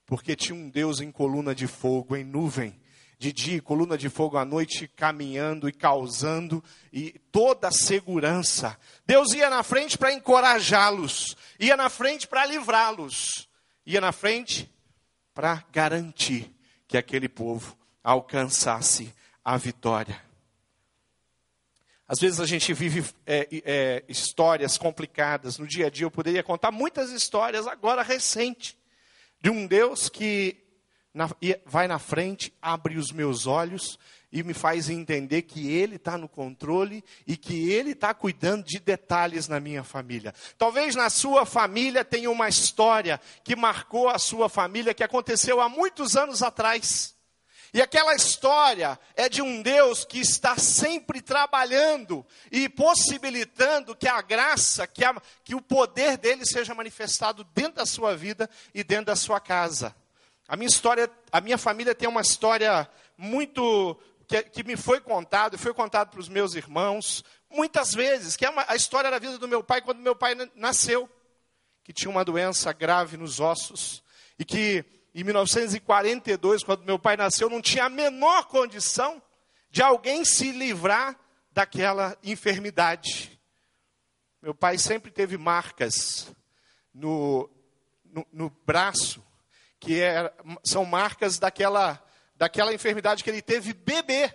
Porque 0.05 0.35
tinha 0.35 0.55
um 0.55 0.69
Deus 0.69 1.01
em 1.01 1.11
coluna 1.11 1.53
de 1.53 1.67
fogo, 1.67 2.15
em 2.15 2.23
nuvem, 2.23 2.79
de 3.19 3.33
dia, 3.33 3.61
coluna 3.61 3.97
de 3.97 4.09
fogo 4.09 4.37
à 4.37 4.45
noite, 4.45 4.87
caminhando 4.87 5.67
e 5.67 5.73
causando, 5.73 6.63
e 6.93 7.11
toda 7.31 7.67
a 7.67 7.71
segurança. 7.71 8.77
Deus 9.05 9.33
ia 9.33 9.49
na 9.49 9.63
frente 9.63 9.97
para 9.97 10.13
encorajá-los, 10.13 11.35
ia 11.59 11.75
na 11.75 11.89
frente 11.89 12.27
para 12.27 12.45
livrá-los, 12.45 13.49
ia 13.85 13.99
na 13.99 14.11
frente 14.11 14.71
para 15.33 15.63
garantir 15.71 16.53
que 16.87 16.97
aquele 16.97 17.27
povo 17.27 17.77
alcançasse 18.03 19.13
a 19.43 19.57
vitória. 19.57 20.26
Às 22.07 22.19
vezes 22.19 22.39
a 22.39 22.45
gente 22.45 22.73
vive 22.73 23.03
é, 23.25 23.47
é, 23.65 24.03
histórias 24.07 24.77
complicadas 24.77 25.57
no 25.57 25.67
dia 25.67 25.87
a 25.87 25.89
dia. 25.89 26.05
Eu 26.05 26.11
poderia 26.11 26.41
contar 26.41 26.71
muitas 26.71 27.11
histórias 27.11 27.67
agora 27.67 28.01
recente 28.01 28.77
de 29.41 29.49
um 29.49 29.67
Deus 29.67 30.07
que 30.07 30.63
na, 31.13 31.29
vai 31.65 31.87
na 31.87 31.99
frente, 31.99 32.53
abre 32.61 32.97
os 32.97 33.11
meus 33.11 33.45
olhos 33.45 33.99
e 34.31 34.43
me 34.43 34.53
faz 34.53 34.89
entender 34.89 35.41
que 35.41 35.69
Ele 35.69 35.95
está 35.95 36.17
no 36.17 36.29
controle 36.29 37.03
e 37.25 37.35
que 37.35 37.71
Ele 37.71 37.91
está 37.91 38.13
cuidando 38.13 38.63
de 38.63 38.79
detalhes 38.79 39.47
na 39.47 39.59
minha 39.59 39.83
família. 39.83 40.33
Talvez 40.57 40.95
na 40.95 41.09
sua 41.09 41.45
família 41.45 42.05
tenha 42.05 42.31
uma 42.31 42.47
história 42.47 43.19
que 43.43 43.55
marcou 43.55 44.07
a 44.07 44.17
sua 44.17 44.47
família 44.47 44.93
que 44.93 45.03
aconteceu 45.03 45.59
há 45.59 45.67
muitos 45.67 46.15
anos 46.15 46.41
atrás. 46.43 47.16
E 47.73 47.81
aquela 47.81 48.15
história 48.15 48.99
é 49.15 49.27
de 49.27 49.41
um 49.41 49.61
Deus 49.61 50.05
que 50.05 50.19
está 50.19 50.57
sempre 50.57 51.21
trabalhando 51.21 52.25
e 52.51 52.69
possibilitando 52.69 53.95
que 53.95 54.07
a 54.07 54.21
graça, 54.21 54.87
que, 54.87 55.03
a, 55.03 55.15
que 55.43 55.53
o 55.53 55.61
poder 55.61 56.17
dele 56.17 56.45
seja 56.45 56.73
manifestado 56.73 57.43
dentro 57.53 57.73
da 57.73 57.85
sua 57.85 58.15
vida 58.15 58.49
e 58.73 58.83
dentro 58.83 59.05
da 59.05 59.15
sua 59.15 59.39
casa. 59.39 59.95
A 60.47 60.55
minha 60.55 60.69
história, 60.69 61.11
a 61.31 61.41
minha 61.41 61.57
família 61.57 61.93
tem 61.93 62.07
uma 62.07 62.21
história 62.21 62.89
muito 63.17 63.99
que, 64.27 64.43
que 64.43 64.63
me 64.63 64.77
foi 64.77 65.01
contado, 65.01 65.57
foi 65.57 65.73
contado 65.73 66.09
para 66.09 66.19
os 66.19 66.29
meus 66.29 66.55
irmãos, 66.55 67.23
muitas 67.49 67.93
vezes, 67.93 68.35
que 68.35 68.45
é 68.45 68.49
uma, 68.49 68.65
a 68.67 68.75
história 68.75 69.11
da 69.11 69.19
vida 69.19 69.37
do 69.37 69.47
meu 69.47 69.63
pai 69.63 69.81
quando 69.81 69.99
meu 69.99 70.15
pai 70.15 70.35
nasceu, 70.55 71.09
que 71.83 71.93
tinha 71.93 72.11
uma 72.11 72.23
doença 72.23 72.71
grave 72.71 73.17
nos 73.17 73.39
ossos 73.39 74.03
e 74.37 74.45
que 74.45 74.85
em 75.19 75.23
1942, 75.23 76.63
quando 76.63 76.85
meu 76.85 76.99
pai 76.99 77.17
nasceu, 77.17 77.49
não 77.49 77.59
tinha 77.59 77.85
a 77.85 77.89
menor 77.89 78.45
condição 78.45 79.19
de 79.71 79.81
alguém 79.81 80.23
se 80.23 80.51
livrar 80.51 81.19
daquela 81.51 82.15
enfermidade. 82.23 83.41
Meu 84.39 84.53
pai 84.53 84.77
sempre 84.77 85.09
teve 85.09 85.35
marcas 85.35 86.31
no, 86.93 87.49
no, 88.05 88.27
no 88.31 88.49
braço, 88.63 89.25
que 89.79 89.99
é, 89.99 90.31
são 90.63 90.85
marcas 90.85 91.39
daquela, 91.39 91.99
daquela 92.35 92.71
enfermidade 92.71 93.23
que 93.23 93.29
ele 93.31 93.41
teve 93.41 93.73
bebê. 93.73 94.31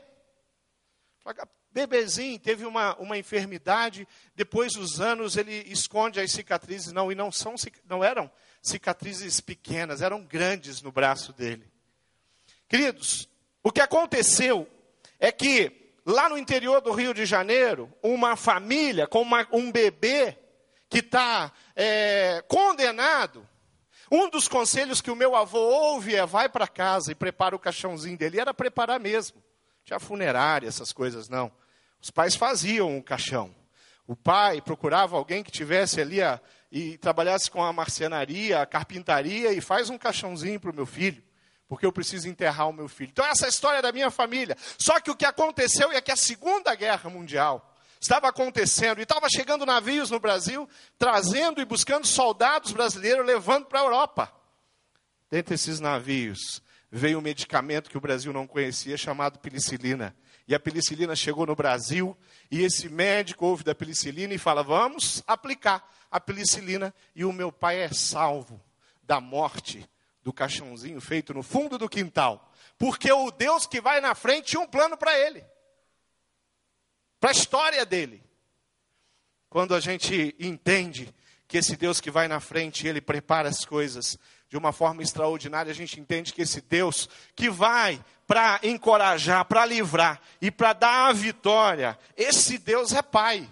Bebezinho 1.71 2.41
teve 2.41 2.67
uma, 2.67 2.97
uma 2.97 3.17
enfermidade, 3.17 4.05
depois 4.35 4.73
dos 4.73 5.01
anos 5.01 5.37
ele 5.37 5.63
esconde 5.69 6.19
as 6.19 6.33
cicatrizes, 6.33 6.93
não, 6.93 7.13
e 7.13 7.15
não, 7.15 7.31
são, 7.31 7.55
não 7.85 8.03
eram 8.03 8.29
cicatrizes 8.63 9.41
pequenas, 9.41 10.01
eram 10.01 10.23
grandes 10.23 10.81
no 10.81 10.93
braço 10.93 11.33
dele. 11.33 11.71
Queridos, 12.69 13.29
o 13.63 13.73
que 13.73 13.81
aconteceu 13.81 14.67
é 15.19 15.33
que 15.33 15.93
lá 16.07 16.29
no 16.29 16.39
interior 16.39 16.81
do 16.81 16.93
Rio 16.93 17.13
de 17.13 17.27
Janeiro, 17.27 17.93
uma 18.03 18.37
família 18.37 19.07
com 19.07 19.21
uma, 19.21 19.47
um 19.53 19.71
bebê 19.71 20.39
que 20.89 21.01
está 21.01 21.53
é, 21.75 22.43
condenado, 22.49 23.47
um 24.11 24.29
dos 24.29 24.47
conselhos 24.47 25.01
que 25.01 25.11
o 25.11 25.17
meu 25.17 25.35
avô 25.35 25.59
ouve 25.59 26.15
é 26.15 26.25
vai 26.25 26.49
para 26.49 26.69
casa 26.69 27.11
e 27.11 27.15
prepara 27.15 27.57
o 27.57 27.59
caixãozinho 27.59 28.19
dele. 28.19 28.39
Era 28.39 28.53
preparar 28.53 29.01
mesmo. 29.01 29.43
Tinha 29.85 29.99
funerária, 29.99 30.69
essas 30.69 30.93
coisas 30.93 31.29
não. 31.29 31.51
Os 32.01 32.11
pais 32.11 32.35
faziam 32.35 32.99
o 32.99 33.03
caixão. 33.03 33.55
O 34.07 34.15
pai 34.15 34.61
procurava 34.61 35.17
alguém 35.17 35.43
que 35.43 35.51
tivesse 35.51 36.01
ali 36.01 36.21
a, 36.21 36.39
e 36.73 36.97
trabalhasse 36.97 37.51
com 37.51 37.63
a 37.63 37.71
marcenaria, 37.71 38.63
a 38.63 38.67
carpintaria 38.67 39.53
e 39.53 39.61
faz 39.61 39.91
um 39.91 39.99
caixãozinho 39.99 40.59
para 40.59 40.71
o 40.71 40.75
meu 40.75 40.87
filho, 40.87 41.23
porque 41.69 41.85
eu 41.85 41.93
preciso 41.93 42.27
enterrar 42.27 42.71
o 42.71 42.73
meu 42.73 42.89
filho. 42.89 43.11
Então, 43.13 43.27
essa 43.27 43.45
é 43.45 43.47
a 43.47 43.51
história 43.51 43.83
da 43.83 43.93
minha 43.93 44.11
família. 44.11 44.57
Só 44.79 44.99
que 44.99 45.11
o 45.11 45.15
que 45.15 45.27
aconteceu 45.27 45.93
é 45.93 46.01
que 46.01 46.11
a 46.11 46.17
Segunda 46.17 46.75
Guerra 46.75 47.11
Mundial 47.11 47.77
estava 48.01 48.27
acontecendo 48.29 49.01
e 49.01 49.03
estava 49.03 49.29
chegando 49.29 49.67
navios 49.67 50.11
no 50.11 50.19
Brasil, 50.19 50.67
trazendo 50.99 51.61
e 51.61 51.65
buscando 51.67 52.07
soldados 52.07 52.73
brasileiros, 52.73 53.27
levando 53.27 53.67
para 53.67 53.81
a 53.81 53.85
Europa. 53.85 54.33
Dentre 55.31 55.55
esses 55.55 55.79
navios 55.79 56.63
veio 56.91 57.19
um 57.19 57.23
medicamento 57.23 57.91
que 57.91 57.99
o 57.99 58.01
Brasil 58.01 58.33
não 58.33 58.47
conhecia, 58.47 58.97
chamado 58.97 59.39
penicilina. 59.39 60.17
E 60.47 60.55
a 60.55 60.61
penicilina 60.61 61.15
chegou 61.15 61.47
no 61.47 61.55
Brasil, 61.55 62.17
e 62.51 62.63
esse 62.63 62.89
médico 62.89 63.47
ouve 63.47 63.65
da 63.65 63.75
penicilina 63.75 64.35
e 64.35 64.39
fala: 64.39 64.63
vamos 64.63 65.23
aplicar 65.27 65.89
a 66.11 66.21
penicilina 66.21 66.95
e 67.15 67.25
o 67.25 67.33
meu 67.33 67.51
pai 67.51 67.81
é 67.81 67.93
salvo 67.93 68.63
da 69.03 69.21
morte 69.21 69.89
do 70.23 70.33
caixãozinho 70.33 71.01
feito 71.01 71.33
no 71.33 71.43
fundo 71.43 71.79
do 71.79 71.89
quintal. 71.89 72.53
Porque 72.79 73.11
o 73.13 73.31
Deus 73.31 73.67
que 73.67 73.81
vai 73.81 74.01
na 74.01 74.15
frente 74.15 74.49
tinha 74.49 74.61
um 74.61 74.67
plano 74.67 74.97
para 74.97 75.19
ele, 75.19 75.45
para 77.21 77.31
a 77.31 77.33
história 77.33 77.87
dele. 77.87 78.23
Quando 79.49 79.75
a 79.75 79.81
gente 79.81 80.35
entende 80.39 81.15
que 81.47 81.59
esse 81.59 81.77
Deus 81.77 82.01
que 82.01 82.11
vai 82.11 82.27
na 82.27 82.41
frente, 82.41 82.87
ele 82.87 83.01
prepara 83.01 83.49
as 83.49 83.65
coisas 83.65 84.19
de 84.53 84.59
uma 84.59 84.71
forma 84.71 85.03
extraordinária, 85.03 85.71
a 85.71 85.75
gente 85.75 85.99
entende 85.99 86.31
que 86.31 86.43
esse 86.43 86.61
Deus 86.61 87.09
que 87.35 87.49
vai 87.49 87.99
para 88.27 88.61
encorajar, 88.63 89.47
para 89.47 89.65
livrar 89.65 90.21
e 90.43 90.51
para 90.51 90.75
dar 90.75 91.09
a 91.09 91.13
vitória, 91.15 91.99
esse 92.19 92.59
Deus 92.59 92.93
é 92.93 93.01
Pai. 93.01 93.49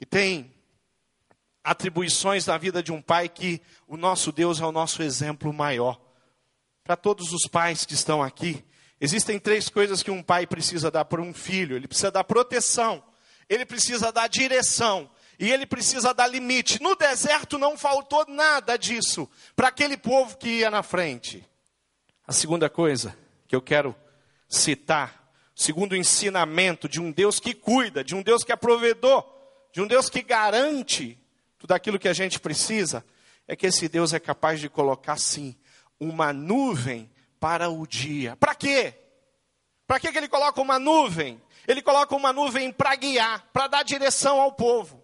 E 0.00 0.04
tem 0.04 0.52
atribuições 1.62 2.44
na 2.46 2.58
vida 2.58 2.82
de 2.82 2.90
um 2.90 3.00
pai 3.00 3.28
que 3.28 3.62
o 3.86 3.96
nosso 3.96 4.32
Deus 4.32 4.60
é 4.60 4.66
o 4.66 4.72
nosso 4.72 5.04
exemplo 5.04 5.52
maior. 5.52 6.00
Para 6.82 6.96
todos 6.96 7.32
os 7.32 7.46
pais 7.46 7.86
que 7.86 7.94
estão 7.94 8.20
aqui, 8.20 8.64
existem 9.00 9.38
três 9.38 9.68
coisas 9.68 10.02
que 10.02 10.10
um 10.10 10.20
pai 10.20 10.48
precisa 10.48 10.90
dar 10.90 11.04
para 11.04 11.22
um 11.22 11.32
filho: 11.32 11.76
ele 11.76 11.86
precisa 11.86 12.10
dar 12.10 12.24
proteção, 12.24 13.00
ele 13.48 13.64
precisa 13.64 14.10
dar 14.10 14.26
direção 14.26 15.08
e 15.38 15.50
ele 15.50 15.66
precisa 15.66 16.14
dar 16.14 16.26
limite. 16.26 16.82
No 16.82 16.94
deserto 16.96 17.58
não 17.58 17.76
faltou 17.76 18.24
nada 18.28 18.76
disso 18.76 19.28
para 19.54 19.68
aquele 19.68 19.96
povo 19.96 20.36
que 20.36 20.48
ia 20.48 20.70
na 20.70 20.82
frente. 20.82 21.44
A 22.26 22.32
segunda 22.32 22.70
coisa 22.70 23.16
que 23.46 23.54
eu 23.54 23.62
quero 23.62 23.94
citar, 24.48 25.30
segundo 25.54 25.96
ensinamento 25.96 26.88
de 26.88 27.00
um 27.00 27.12
Deus 27.12 27.38
que 27.38 27.54
cuida, 27.54 28.02
de 28.02 28.14
um 28.14 28.22
Deus 28.22 28.42
que 28.42 28.52
é 28.52 28.56
provedor, 28.56 29.24
de 29.72 29.80
um 29.80 29.86
Deus 29.86 30.08
que 30.08 30.22
garante 30.22 31.18
tudo 31.58 31.72
aquilo 31.72 31.98
que 31.98 32.08
a 32.08 32.12
gente 32.12 32.38
precisa, 32.40 33.04
é 33.46 33.54
que 33.54 33.66
esse 33.66 33.88
Deus 33.88 34.12
é 34.12 34.20
capaz 34.20 34.60
de 34.60 34.68
colocar 34.68 35.18
sim 35.18 35.56
uma 36.00 36.32
nuvem 36.32 37.10
para 37.38 37.68
o 37.68 37.86
dia. 37.86 38.36
Para 38.36 38.54
quê? 38.54 38.94
Para 39.86 40.00
que 40.00 40.08
ele 40.08 40.28
coloca 40.28 40.60
uma 40.62 40.78
nuvem? 40.78 41.40
Ele 41.68 41.82
coloca 41.82 42.14
uma 42.16 42.32
nuvem 42.32 42.72
para 42.72 42.94
guiar, 42.96 43.48
para 43.52 43.66
dar 43.66 43.82
direção 43.82 44.40
ao 44.40 44.52
povo. 44.52 45.03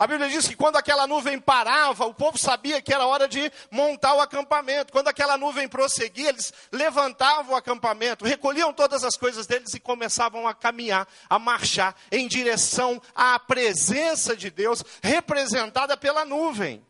A 0.00 0.06
Bíblia 0.06 0.30
diz 0.30 0.48
que 0.48 0.56
quando 0.56 0.76
aquela 0.76 1.06
nuvem 1.06 1.38
parava, 1.38 2.06
o 2.06 2.14
povo 2.14 2.38
sabia 2.38 2.80
que 2.80 2.90
era 2.90 3.04
hora 3.04 3.28
de 3.28 3.52
montar 3.70 4.14
o 4.14 4.20
acampamento. 4.22 4.90
Quando 4.90 5.08
aquela 5.08 5.36
nuvem 5.36 5.68
prosseguia, 5.68 6.30
eles 6.30 6.54
levantavam 6.72 7.52
o 7.52 7.56
acampamento, 7.56 8.24
recolhiam 8.24 8.72
todas 8.72 9.04
as 9.04 9.14
coisas 9.14 9.46
deles 9.46 9.74
e 9.74 9.78
começavam 9.78 10.48
a 10.48 10.54
caminhar, 10.54 11.06
a 11.28 11.38
marchar 11.38 11.94
em 12.10 12.26
direção 12.26 12.98
à 13.14 13.38
presença 13.38 14.34
de 14.34 14.48
Deus, 14.48 14.82
representada 15.02 15.98
pela 15.98 16.24
nuvem. 16.24 16.82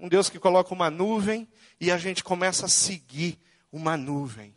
Um 0.00 0.08
Deus 0.08 0.30
que 0.30 0.38
coloca 0.38 0.72
uma 0.72 0.88
nuvem 0.88 1.46
e 1.78 1.92
a 1.92 1.98
gente 1.98 2.24
começa 2.24 2.64
a 2.64 2.70
seguir 2.70 3.38
uma 3.70 3.94
nuvem 3.94 4.56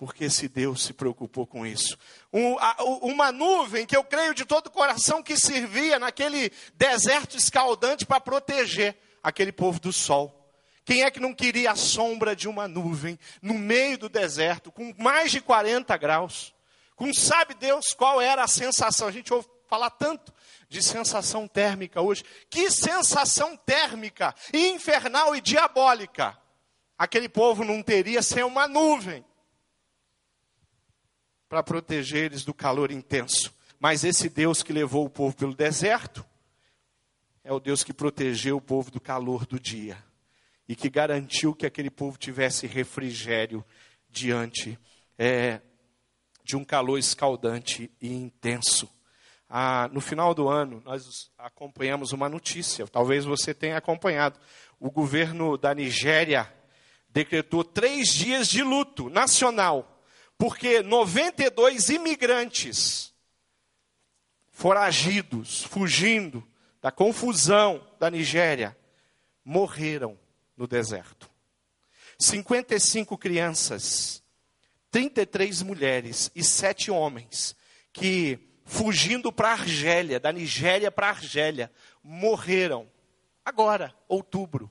porque 0.00 0.24
esse 0.24 0.48
Deus 0.48 0.82
se 0.82 0.94
preocupou 0.94 1.46
com 1.46 1.66
isso. 1.66 1.94
Um, 2.32 2.58
a, 2.58 2.74
uma 3.02 3.30
nuvem 3.30 3.84
que 3.84 3.94
eu 3.94 4.02
creio 4.02 4.34
de 4.34 4.46
todo 4.46 4.68
o 4.68 4.70
coração 4.70 5.22
que 5.22 5.36
servia 5.36 5.98
naquele 5.98 6.50
deserto 6.72 7.36
escaldante 7.36 8.06
para 8.06 8.18
proteger 8.18 8.96
aquele 9.22 9.52
povo 9.52 9.78
do 9.78 9.92
sol. 9.92 10.50
Quem 10.86 11.02
é 11.02 11.10
que 11.10 11.20
não 11.20 11.34
queria 11.34 11.72
a 11.72 11.76
sombra 11.76 12.34
de 12.34 12.48
uma 12.48 12.66
nuvem 12.66 13.18
no 13.42 13.52
meio 13.52 13.98
do 13.98 14.08
deserto, 14.08 14.72
com 14.72 14.94
mais 14.96 15.30
de 15.32 15.42
40 15.42 15.94
graus? 15.98 16.54
Com 16.96 17.12
sabe 17.12 17.52
Deus 17.52 17.92
qual 17.92 18.22
era 18.22 18.42
a 18.42 18.48
sensação? 18.48 19.06
A 19.06 19.12
gente 19.12 19.34
ouve 19.34 19.48
falar 19.68 19.90
tanto 19.90 20.32
de 20.66 20.82
sensação 20.82 21.46
térmica 21.46 22.00
hoje. 22.00 22.24
Que 22.48 22.70
sensação 22.70 23.54
térmica, 23.54 24.34
infernal 24.54 25.36
e 25.36 25.42
diabólica 25.42 26.40
aquele 27.00 27.30
povo 27.30 27.64
não 27.64 27.82
teria 27.82 28.22
sem 28.22 28.42
uma 28.42 28.68
nuvem 28.68 29.24
para 31.50 31.64
proteger 31.64 32.26
eles 32.26 32.44
do 32.44 32.54
calor 32.54 32.92
intenso. 32.92 33.52
Mas 33.80 34.04
esse 34.04 34.28
Deus 34.28 34.62
que 34.62 34.72
levou 34.72 35.04
o 35.04 35.10
povo 35.10 35.34
pelo 35.34 35.52
deserto 35.52 36.24
é 37.42 37.52
o 37.52 37.58
Deus 37.58 37.82
que 37.82 37.92
protegeu 37.92 38.56
o 38.56 38.60
povo 38.60 38.88
do 38.88 39.00
calor 39.00 39.44
do 39.44 39.58
dia 39.58 39.98
e 40.68 40.76
que 40.76 40.88
garantiu 40.88 41.52
que 41.52 41.66
aquele 41.66 41.90
povo 41.90 42.16
tivesse 42.16 42.68
refrigério 42.68 43.64
diante 44.08 44.78
é, 45.18 45.60
de 46.44 46.56
um 46.56 46.64
calor 46.64 46.98
escaldante 46.98 47.90
e 48.00 48.12
intenso. 48.12 48.88
Ah, 49.48 49.90
no 49.92 50.00
final 50.00 50.32
do 50.32 50.48
ano, 50.48 50.80
nós 50.84 51.32
acompanhamos 51.36 52.12
uma 52.12 52.28
notícia, 52.28 52.86
talvez 52.86 53.24
você 53.24 53.52
tenha 53.52 53.76
acompanhado. 53.76 54.38
O 54.78 54.88
governo 54.88 55.58
da 55.58 55.74
Nigéria 55.74 56.48
decretou 57.08 57.64
três 57.64 58.14
dias 58.14 58.46
de 58.46 58.62
luto 58.62 59.10
nacional 59.10 59.89
porque 60.40 60.82
92 60.82 61.90
imigrantes 61.90 63.12
foragidos, 64.50 65.64
fugindo 65.64 66.42
da 66.80 66.90
confusão 66.90 67.86
da 67.98 68.10
Nigéria, 68.10 68.74
morreram 69.44 70.18
no 70.56 70.66
deserto. 70.66 71.30
55 72.18 73.18
crianças, 73.18 74.22
33 74.90 75.60
mulheres 75.60 76.30
e 76.34 76.42
7 76.42 76.90
homens 76.90 77.54
que, 77.92 78.38
fugindo 78.64 79.30
para 79.30 79.52
Argélia, 79.52 80.18
da 80.18 80.32
Nigéria 80.32 80.90
para 80.90 81.08
a 81.08 81.10
Argélia, 81.10 81.70
morreram. 82.02 82.90
Agora, 83.44 83.94
outubro. 84.08 84.70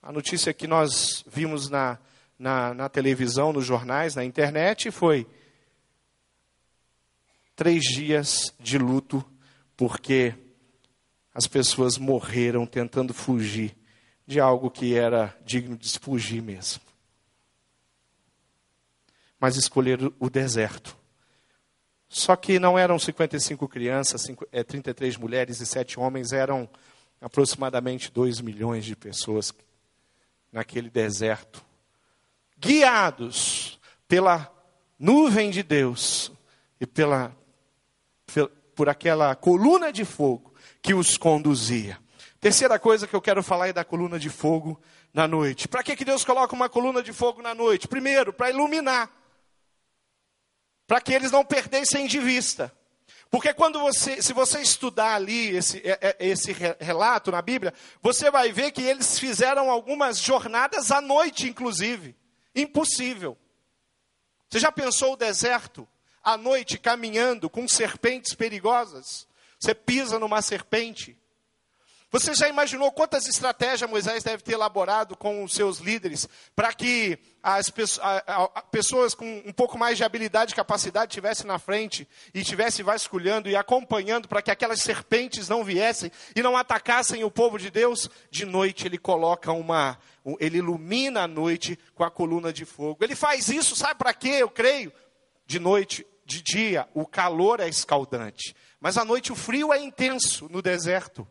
A 0.00 0.10
notícia 0.10 0.54
que 0.54 0.66
nós 0.66 1.22
vimos 1.26 1.68
na 1.68 1.98
na, 2.42 2.74
na 2.74 2.88
televisão, 2.88 3.52
nos 3.52 3.64
jornais, 3.64 4.16
na 4.16 4.24
internet, 4.24 4.90
foi 4.90 5.28
três 7.54 7.84
dias 7.84 8.52
de 8.58 8.76
luto, 8.78 9.24
porque 9.76 10.34
as 11.32 11.46
pessoas 11.46 11.98
morreram 11.98 12.66
tentando 12.66 13.14
fugir 13.14 13.76
de 14.26 14.40
algo 14.40 14.72
que 14.72 14.96
era 14.96 15.38
digno 15.44 15.78
de 15.78 15.96
fugir 16.00 16.42
mesmo. 16.42 16.82
Mas 19.38 19.56
escolheram 19.56 20.12
o 20.18 20.28
deserto. 20.28 20.96
Só 22.08 22.34
que 22.34 22.58
não 22.58 22.76
eram 22.76 22.98
55 22.98 23.68
crianças, 23.68 24.26
33 24.66 25.14
é, 25.14 25.18
mulheres 25.18 25.60
e 25.60 25.66
7 25.66 26.00
homens, 26.00 26.32
eram 26.32 26.68
aproximadamente 27.20 28.10
2 28.10 28.40
milhões 28.40 28.84
de 28.84 28.96
pessoas 28.96 29.54
naquele 30.50 30.90
deserto 30.90 31.64
guiados 32.62 33.80
pela 34.06 34.50
nuvem 34.98 35.50
de 35.50 35.64
Deus 35.64 36.30
e 36.80 36.86
pela, 36.86 37.36
por 38.76 38.88
aquela 38.88 39.34
coluna 39.34 39.92
de 39.92 40.04
fogo 40.04 40.54
que 40.80 40.94
os 40.94 41.16
conduzia. 41.16 41.98
Terceira 42.40 42.78
coisa 42.78 43.06
que 43.06 43.14
eu 43.14 43.20
quero 43.20 43.42
falar 43.42 43.68
é 43.68 43.72
da 43.72 43.84
coluna 43.84 44.18
de 44.18 44.30
fogo 44.30 44.80
na 45.12 45.26
noite. 45.26 45.66
Para 45.66 45.82
que, 45.82 45.96
que 45.96 46.04
Deus 46.04 46.24
coloca 46.24 46.54
uma 46.54 46.68
coluna 46.68 47.02
de 47.02 47.12
fogo 47.12 47.42
na 47.42 47.54
noite? 47.54 47.88
Primeiro, 47.88 48.32
para 48.32 48.50
iluminar. 48.50 49.10
Para 50.86 51.00
que 51.00 51.12
eles 51.12 51.32
não 51.32 51.44
perdessem 51.44 52.06
de 52.06 52.18
vista. 52.18 52.72
Porque 53.30 53.54
quando 53.54 53.80
você, 53.80 54.20
se 54.20 54.32
você 54.32 54.60
estudar 54.60 55.14
ali 55.14 55.56
esse, 55.56 55.78
é, 55.78 55.98
é, 56.00 56.16
esse 56.20 56.54
relato 56.80 57.30
na 57.30 57.40
Bíblia, 57.40 57.72
você 58.02 58.30
vai 58.30 58.52
ver 58.52 58.72
que 58.72 58.82
eles 58.82 59.18
fizeram 59.18 59.70
algumas 59.70 60.18
jornadas 60.18 60.90
à 60.90 61.00
noite, 61.00 61.48
inclusive. 61.48 62.14
Impossível. 62.54 63.36
Você 64.48 64.58
já 64.58 64.70
pensou 64.70 65.14
o 65.14 65.16
deserto, 65.16 65.88
à 66.22 66.36
noite, 66.36 66.78
caminhando 66.78 67.48
com 67.48 67.66
serpentes 67.66 68.34
perigosas? 68.34 69.26
Você 69.58 69.74
pisa 69.74 70.18
numa 70.18 70.42
serpente. 70.42 71.16
Você 72.12 72.34
já 72.34 72.46
imaginou 72.46 72.92
quantas 72.92 73.26
estratégias 73.26 73.88
Moisés 73.88 74.22
deve 74.22 74.42
ter 74.42 74.52
elaborado 74.52 75.16
com 75.16 75.42
os 75.42 75.54
seus 75.54 75.78
líderes 75.78 76.28
para 76.54 76.70
que 76.74 77.18
as 77.42 77.72
pessoas 78.70 79.14
com 79.14 79.42
um 79.46 79.52
pouco 79.52 79.78
mais 79.78 79.96
de 79.96 80.04
habilidade 80.04 80.52
e 80.52 80.54
capacidade 80.54 81.10
estivessem 81.10 81.46
na 81.46 81.58
frente 81.58 82.06
e 82.34 82.40
estivessem 82.40 82.84
vasculhando 82.84 83.48
e 83.48 83.56
acompanhando 83.56 84.28
para 84.28 84.42
que 84.42 84.50
aquelas 84.50 84.82
serpentes 84.82 85.48
não 85.48 85.64
viessem 85.64 86.12
e 86.36 86.42
não 86.42 86.54
atacassem 86.54 87.24
o 87.24 87.30
povo 87.30 87.58
de 87.58 87.70
Deus? 87.70 88.10
De 88.30 88.44
noite 88.44 88.86
ele 88.86 88.98
coloca 88.98 89.50
uma, 89.50 89.98
ele 90.38 90.58
ilumina 90.58 91.22
a 91.22 91.26
noite 91.26 91.78
com 91.94 92.04
a 92.04 92.10
coluna 92.10 92.52
de 92.52 92.66
fogo. 92.66 93.02
Ele 93.02 93.16
faz 93.16 93.48
isso, 93.48 93.74
sabe 93.74 93.94
para 93.94 94.12
quê? 94.12 94.36
Eu 94.38 94.50
creio. 94.50 94.92
De 95.46 95.58
noite, 95.58 96.06
de 96.26 96.42
dia, 96.42 96.86
o 96.92 97.06
calor 97.06 97.58
é 97.58 97.70
escaldante, 97.70 98.54
mas 98.78 98.98
à 98.98 99.04
noite 99.04 99.32
o 99.32 99.34
frio 99.34 99.72
é 99.72 99.78
intenso 99.78 100.46
no 100.50 100.60
deserto. 100.60 101.26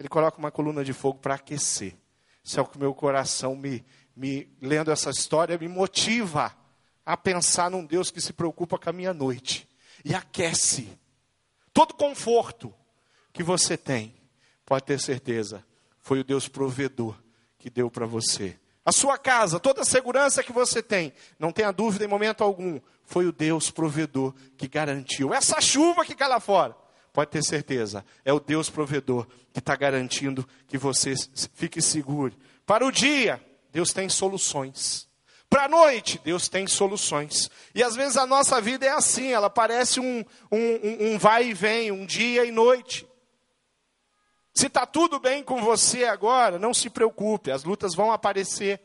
Ele 0.00 0.08
coloca 0.08 0.38
uma 0.38 0.50
coluna 0.50 0.82
de 0.82 0.94
fogo 0.94 1.18
para 1.18 1.34
aquecer. 1.34 1.94
Isso 2.42 2.58
é 2.58 2.62
o 2.62 2.66
que 2.66 2.78
meu 2.78 2.94
coração 2.94 3.54
me, 3.54 3.84
me, 4.16 4.48
lendo 4.58 4.90
essa 4.90 5.10
história, 5.10 5.58
me 5.58 5.68
motiva 5.68 6.56
a 7.04 7.18
pensar 7.18 7.70
num 7.70 7.84
Deus 7.84 8.10
que 8.10 8.18
se 8.18 8.32
preocupa 8.32 8.78
com 8.78 8.88
a 8.88 8.94
minha 8.94 9.12
noite 9.12 9.68
e 10.02 10.14
aquece. 10.14 10.98
Todo 11.70 11.92
conforto 11.92 12.74
que 13.30 13.42
você 13.42 13.76
tem, 13.76 14.14
pode 14.64 14.84
ter 14.84 14.98
certeza, 14.98 15.62
foi 15.98 16.20
o 16.20 16.24
Deus 16.24 16.48
provedor 16.48 17.14
que 17.58 17.68
deu 17.68 17.90
para 17.90 18.06
você. 18.06 18.58
A 18.82 18.92
sua 18.92 19.18
casa, 19.18 19.60
toda 19.60 19.82
a 19.82 19.84
segurança 19.84 20.42
que 20.42 20.50
você 20.50 20.82
tem, 20.82 21.12
não 21.38 21.52
tenha 21.52 21.70
dúvida 21.70 22.06
em 22.06 22.08
momento 22.08 22.42
algum, 22.42 22.80
foi 23.04 23.26
o 23.26 23.32
Deus 23.32 23.70
provedor 23.70 24.34
que 24.56 24.66
garantiu. 24.66 25.34
Essa 25.34 25.60
chuva 25.60 26.06
que 26.06 26.14
cai 26.14 26.26
lá 26.26 26.40
fora, 26.40 26.74
pode 27.12 27.30
ter 27.30 27.42
certeza, 27.42 28.04
é 28.24 28.32
o 28.32 28.40
Deus 28.40 28.70
provedor 28.70 29.26
que 29.52 29.58
está 29.58 29.74
garantindo 29.76 30.46
que 30.66 30.78
você 30.78 31.14
fique 31.54 31.82
seguro. 31.82 32.34
Para 32.64 32.86
o 32.86 32.92
dia, 32.92 33.44
Deus 33.72 33.92
tem 33.92 34.08
soluções. 34.08 35.08
Para 35.48 35.64
a 35.64 35.68
noite, 35.68 36.20
Deus 36.22 36.48
tem 36.48 36.66
soluções. 36.68 37.50
E 37.74 37.82
às 37.82 37.96
vezes 37.96 38.16
a 38.16 38.24
nossa 38.24 38.60
vida 38.60 38.86
é 38.86 38.90
assim, 38.90 39.32
ela 39.32 39.50
parece 39.50 39.98
um, 39.98 40.24
um, 40.50 41.14
um 41.14 41.18
vai 41.18 41.48
e 41.48 41.52
vem, 41.54 41.90
um 41.90 42.06
dia 42.06 42.44
e 42.44 42.52
noite. 42.52 43.06
Se 44.54 44.66
está 44.66 44.86
tudo 44.86 45.18
bem 45.18 45.42
com 45.42 45.60
você 45.62 46.04
agora, 46.04 46.58
não 46.58 46.72
se 46.72 46.88
preocupe, 46.88 47.50
as 47.50 47.64
lutas 47.64 47.94
vão 47.94 48.12
aparecer. 48.12 48.80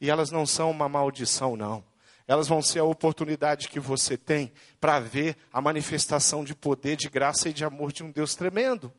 E 0.00 0.10
elas 0.10 0.30
não 0.30 0.46
são 0.46 0.70
uma 0.70 0.88
maldição, 0.88 1.56
não. 1.56 1.84
Elas 2.26 2.48
vão 2.48 2.62
ser 2.62 2.78
a 2.78 2.84
oportunidade 2.84 3.68
que 3.68 3.78
você 3.78 4.16
tem 4.16 4.52
para 4.80 4.98
ver 4.98 5.36
a 5.52 5.60
manifestação 5.60 6.42
de 6.42 6.54
poder, 6.54 6.96
de 6.96 7.08
graça 7.08 7.48
e 7.48 7.52
de 7.52 7.64
amor 7.64 7.92
de 7.92 8.02
um 8.02 8.10
Deus 8.10 8.34
tremendo. 8.34 8.92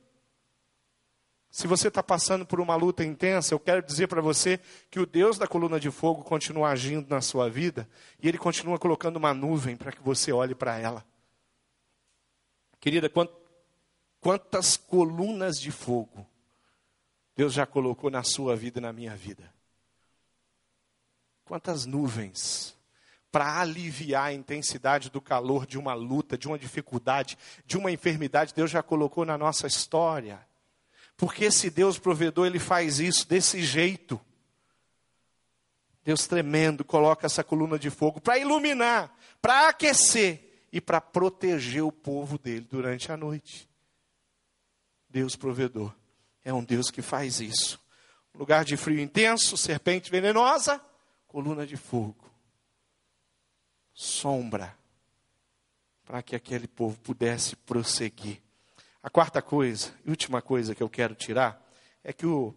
Se 1.50 1.68
você 1.68 1.88
está 1.88 2.04
passando 2.04 2.46
por 2.46 2.60
uma 2.60 2.76
luta 2.76 3.04
intensa, 3.04 3.54
eu 3.54 3.60
quero 3.60 3.82
dizer 3.82 4.08
para 4.08 4.22
você 4.22 4.60
que 4.92 5.00
o 5.00 5.06
Deus 5.06 5.38
da 5.38 5.48
coluna 5.48 5.80
de 5.80 5.90
fogo 5.90 6.22
continua 6.22 6.68
agindo 6.68 7.08
na 7.10 7.22
sua 7.22 7.50
vida 7.50 7.90
e 8.22 8.28
Ele 8.28 8.38
continua 8.38 8.78
colocando 8.78 9.16
uma 9.16 9.34
nuvem 9.34 9.78
para 9.78 9.92
que 9.92 10.02
você 10.02 10.34
olhe 10.34 10.54
para 10.54 10.78
ela. 10.78 11.06
Querida, 12.78 13.10
quantas 14.20 14.76
colunas 14.76 15.56
de 15.56 15.72
fogo 15.72 16.28
Deus 17.36 17.54
já 17.54 17.66
colocou 17.66 18.12
na 18.12 18.22
sua 18.22 18.56
vida 18.56 18.80
e 18.80 18.82
na 18.82 18.92
minha 18.92 19.16
vida? 19.16 19.52
Quantas 21.46 21.86
nuvens 21.86 22.75
para 23.36 23.60
aliviar 23.60 24.28
a 24.28 24.34
intensidade 24.34 25.10
do 25.10 25.20
calor 25.20 25.66
de 25.66 25.78
uma 25.78 25.94
luta, 25.94 26.38
de 26.38 26.48
uma 26.48 26.58
dificuldade, 26.58 27.38
de 27.66 27.78
uma 27.78 27.92
enfermidade, 27.92 28.54
Deus 28.54 28.72
já 28.72 28.82
colocou 28.82 29.26
na 29.26 29.38
nossa 29.38 29.68
história. 29.68 30.40
Porque 31.18 31.44
esse 31.44 31.70
Deus 31.70 32.00
provedor, 32.00 32.48
ele 32.48 32.60
faz 32.60 32.98
isso 33.02 33.28
desse 33.28 33.62
jeito. 33.62 34.18
Deus 36.02 36.26
tremendo 36.28 36.86
coloca 36.86 37.26
essa 37.26 37.44
coluna 37.44 37.78
de 37.78 37.90
fogo 37.90 38.22
para 38.22 38.38
iluminar, 38.38 39.14
para 39.42 39.68
aquecer 39.68 40.68
e 40.72 40.80
para 40.80 41.02
proteger 41.02 41.84
o 41.84 41.92
povo 41.92 42.38
dele 42.38 42.66
durante 42.72 43.12
a 43.12 43.18
noite. 43.18 43.70
Deus 45.10 45.36
provedor 45.36 45.94
é 46.42 46.54
um 46.54 46.64
Deus 46.64 46.90
que 46.90 47.02
faz 47.02 47.42
isso. 47.42 47.82
Lugar 48.34 48.64
de 48.64 48.78
frio 48.78 49.02
intenso, 49.02 49.58
serpente 49.58 50.10
venenosa, 50.10 50.80
coluna 51.28 51.68
de 51.68 51.76
fogo 51.76 52.34
sombra 53.96 54.78
para 56.04 56.22
que 56.22 56.36
aquele 56.36 56.68
povo 56.68 57.00
pudesse 57.00 57.56
prosseguir. 57.56 58.42
A 59.02 59.10
quarta 59.10 59.42
coisa, 59.42 59.92
e 60.06 60.10
última 60.10 60.42
coisa 60.42 60.76
que 60.76 60.84
eu 60.84 60.90
quero 60.90 61.16
tirar, 61.16 61.66
é 62.04 62.12
que 62.12 62.26
o, 62.26 62.54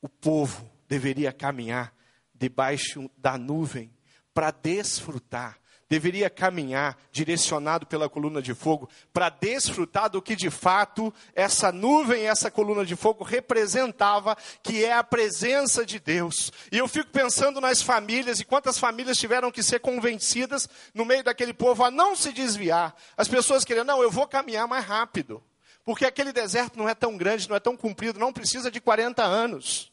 o 0.00 0.08
povo 0.08 0.68
deveria 0.88 1.32
caminhar 1.32 1.94
debaixo 2.34 3.08
da 3.16 3.36
nuvem 3.36 3.92
para 4.32 4.50
desfrutar 4.50 5.58
deveria 5.88 6.28
caminhar 6.28 6.98
direcionado 7.12 7.86
pela 7.86 8.08
coluna 8.08 8.42
de 8.42 8.54
fogo 8.54 8.88
para 9.12 9.28
desfrutar 9.28 10.10
do 10.10 10.20
que 10.20 10.34
de 10.34 10.50
fato 10.50 11.12
essa 11.34 11.70
nuvem, 11.70 12.26
essa 12.26 12.50
coluna 12.50 12.84
de 12.84 12.96
fogo 12.96 13.24
representava, 13.24 14.36
que 14.62 14.84
é 14.84 14.92
a 14.92 15.04
presença 15.04 15.84
de 15.86 15.98
Deus. 15.98 16.52
E 16.70 16.78
eu 16.78 16.88
fico 16.88 17.10
pensando 17.10 17.60
nas 17.60 17.80
famílias 17.82 18.40
e 18.40 18.44
quantas 18.44 18.78
famílias 18.78 19.18
tiveram 19.18 19.50
que 19.50 19.62
ser 19.62 19.80
convencidas 19.80 20.68
no 20.92 21.04
meio 21.04 21.22
daquele 21.22 21.54
povo 21.54 21.84
a 21.84 21.90
não 21.90 22.16
se 22.16 22.32
desviar. 22.32 22.94
As 23.16 23.28
pessoas 23.28 23.64
querendo, 23.64 23.86
não, 23.86 24.02
eu 24.02 24.10
vou 24.10 24.26
caminhar 24.26 24.66
mais 24.66 24.84
rápido. 24.84 25.42
Porque 25.84 26.04
aquele 26.04 26.32
deserto 26.32 26.76
não 26.76 26.88
é 26.88 26.94
tão 26.94 27.16
grande, 27.16 27.48
não 27.48 27.54
é 27.54 27.60
tão 27.60 27.76
comprido, 27.76 28.18
não 28.18 28.32
precisa 28.32 28.72
de 28.72 28.80
40 28.80 29.22
anos. 29.22 29.92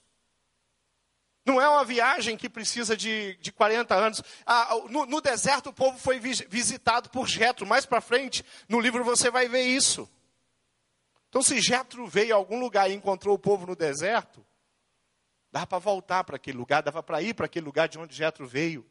Não 1.46 1.60
é 1.60 1.68
uma 1.68 1.84
viagem 1.84 2.38
que 2.38 2.48
precisa 2.48 2.96
de, 2.96 3.36
de 3.42 3.52
40 3.52 3.94
anos. 3.94 4.24
Ah, 4.46 4.76
no, 4.90 5.06
no, 5.06 5.20
deserto 5.20 5.70
o 5.70 5.74
povo 5.74 5.98
foi 5.98 6.18
visitado 6.20 7.10
por 7.10 7.28
Jetro. 7.28 7.66
Mais 7.66 7.86
para 7.86 8.00
frente, 8.00 8.46
no 8.70 8.80
livro 8.80 9.04
você 9.04 9.30
vai 9.30 9.50
ver 9.50 9.64
isso. 9.64 10.10
Então, 11.28 11.42
se 11.42 11.60
Jetro 11.60 12.08
veio 12.08 12.34
a 12.34 12.38
algum 12.38 12.60
lugar 12.60 12.90
e 12.90 12.94
encontrou 12.94 13.36
o 13.36 13.40
povo 13.40 13.66
no 13.66 13.76
deserto, 13.76 14.46
dava 15.52 15.68
para 15.68 15.80
voltar 15.80 16.24
para 16.24 16.38
aquele 16.38 16.58
lugar, 16.58 16.82
dava 16.82 17.04
para 17.04 17.22
ir 17.22 17.34
para 17.34 17.48
aquele 17.48 17.66
lugar 17.66 17.90
de 17.90 18.00
onde 18.00 18.16
Jetro 18.16 18.48
veio. 18.48 18.86